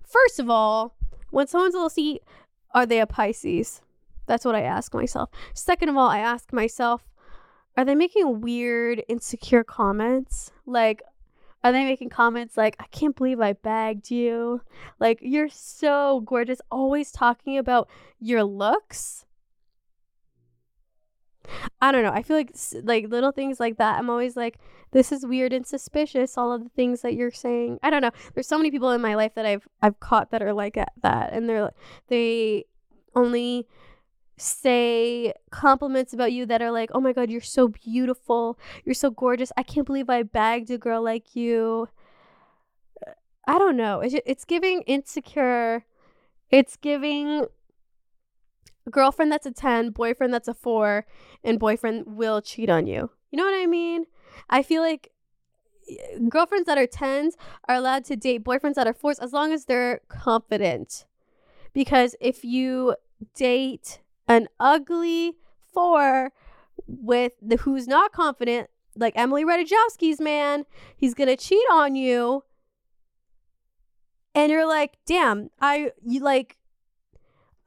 [0.06, 0.96] First of all,
[1.32, 2.22] when someone's a little sneaky,
[2.74, 3.82] are they a Pisces?
[4.26, 5.30] That's what I ask myself.
[5.54, 7.04] Second of all, I ask myself,
[7.80, 10.52] are they making weird, insecure comments?
[10.66, 11.02] Like,
[11.64, 14.60] are they making comments like, I can't believe I bagged you?
[15.00, 16.60] Like, you're so gorgeous.
[16.70, 17.88] Always talking about
[18.20, 19.26] your looks.
[21.80, 22.12] I don't know.
[22.12, 22.54] I feel like
[22.84, 23.98] like little things like that.
[23.98, 24.60] I'm always like,
[24.92, 26.38] this is weird and suspicious.
[26.38, 27.80] All of the things that you're saying.
[27.82, 28.12] I don't know.
[28.34, 31.30] There's so many people in my life that I've I've caught that are like that,
[31.32, 31.72] and they're
[32.10, 32.66] they
[33.16, 33.68] only
[34.40, 39.10] say compliments about you that are like, oh my god, you're so beautiful, you're so
[39.10, 39.52] gorgeous.
[39.58, 41.90] I can't believe I bagged a girl like you.
[43.48, 44.02] I don't know.
[44.04, 45.86] It's giving insecure.
[46.52, 47.46] It's giving
[48.90, 51.06] girlfriend that's a 10, boyfriend that's a 4,
[51.44, 53.12] and boyfriend will cheat on you.
[53.32, 54.06] You know what I mean?
[54.50, 55.12] I feel like
[56.28, 57.34] girlfriends that are 10s
[57.68, 61.06] are allowed to date boyfriends that are 4s as long as they're confident.
[61.74, 62.96] Because if you
[63.36, 64.00] date
[64.30, 65.34] an ugly
[65.74, 66.32] 4
[66.88, 70.66] with the who's not confident, like Emily Ratajkowski's man,
[70.96, 72.44] he's to cheat on you.
[74.36, 76.58] And you're like, "Damn, I you like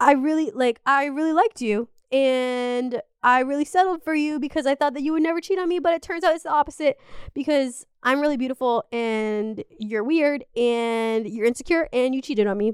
[0.01, 4.75] I really like I really liked you and I really settled for you because I
[4.75, 6.99] thought that you would never cheat on me, but it turns out it's the opposite
[7.35, 12.73] because I'm really beautiful and you're weird and you're insecure and you cheated on me.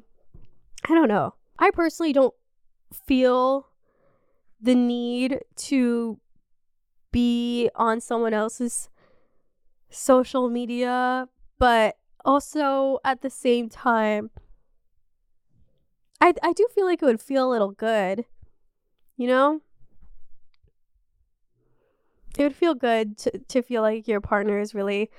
[0.89, 1.35] I don't know.
[1.59, 2.35] I personally don't
[3.07, 3.69] feel
[4.61, 6.19] the need to
[7.11, 8.91] be on someone else's
[9.91, 11.29] social media,
[11.59, 14.31] but also at the same time
[16.21, 18.25] I I do feel like it would feel a little good.
[19.17, 19.61] You know?
[22.37, 25.11] It would feel good to to feel like your partner is really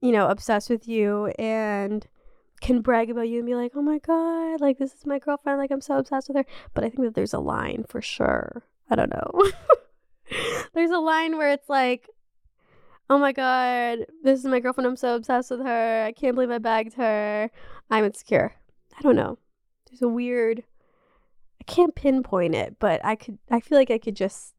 [0.00, 2.06] you know, obsessed with you and
[2.60, 5.58] can brag about you and be like, "Oh my god, like this is my girlfriend,
[5.58, 8.62] like I'm so obsessed with her." But I think that there's a line for sure.
[8.90, 9.52] I don't know.
[10.74, 12.08] there's a line where it's like,
[13.10, 14.86] "Oh my god, this is my girlfriend.
[14.86, 16.04] I'm so obsessed with her.
[16.06, 17.50] I can't believe I bagged her.
[17.90, 18.54] I'm insecure."
[18.98, 19.38] I don't know
[19.88, 20.62] there's a weird
[21.60, 24.54] I can't pinpoint it, but I could I feel like I could just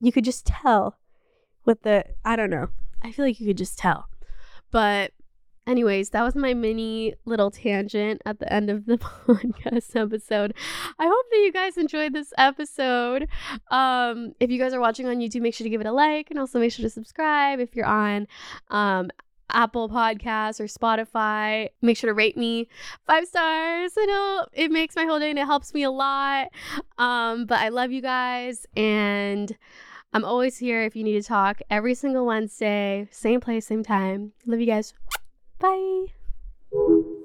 [0.00, 0.98] you could just tell
[1.64, 2.68] with the I don't know.
[3.02, 4.08] I feel like you could just tell.
[4.70, 5.12] But
[5.70, 10.54] anyways, that was my mini little tangent at the end of the podcast episode.
[10.98, 13.28] I hope that you guys enjoyed this episode.
[13.70, 16.30] Um, if you guys are watching on YouTube, make sure to give it a like
[16.30, 18.26] and also make sure to subscribe if you're on
[18.70, 19.10] um,
[19.48, 21.68] Apple Podcasts or Spotify.
[21.80, 22.68] Make sure to rate me
[23.06, 23.92] five stars.
[23.96, 26.48] I know it makes my whole day and it helps me a lot.
[26.98, 29.56] Um, but I love you guys and
[30.12, 34.32] I'm always here if you need to talk every single Wednesday, same place, same time.
[34.44, 34.92] Love you guys.
[35.60, 36.06] Bye.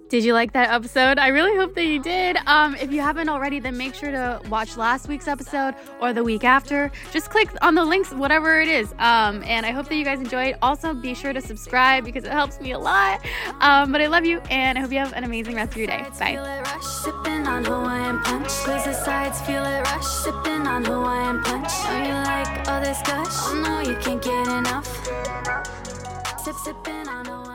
[0.07, 1.17] Did you like that episode?
[1.17, 2.37] I really hope that you did.
[2.45, 6.23] Um, if you haven't already, then make sure to watch last week's episode or the
[6.23, 6.91] week after.
[7.11, 8.93] Just click on the links, whatever it is.
[8.99, 10.57] Um, and I hope that you guys enjoyed.
[10.61, 13.25] Also, be sure to subscribe because it helps me a lot.
[13.61, 15.87] Um, but I love you, and I hope you have an amazing rest of your
[15.87, 16.05] day.
[16.19, 16.79] Bye.
[16.81, 18.49] Sipping on Hawaiian punch.
[18.49, 20.05] sides, feel it rush.
[20.05, 21.71] Sipping on Hawaiian punch.
[22.07, 23.27] you like all this gush?
[23.47, 24.87] Oh no, you can't get enough.
[26.43, 27.54] Sip, sipping on Hawaiian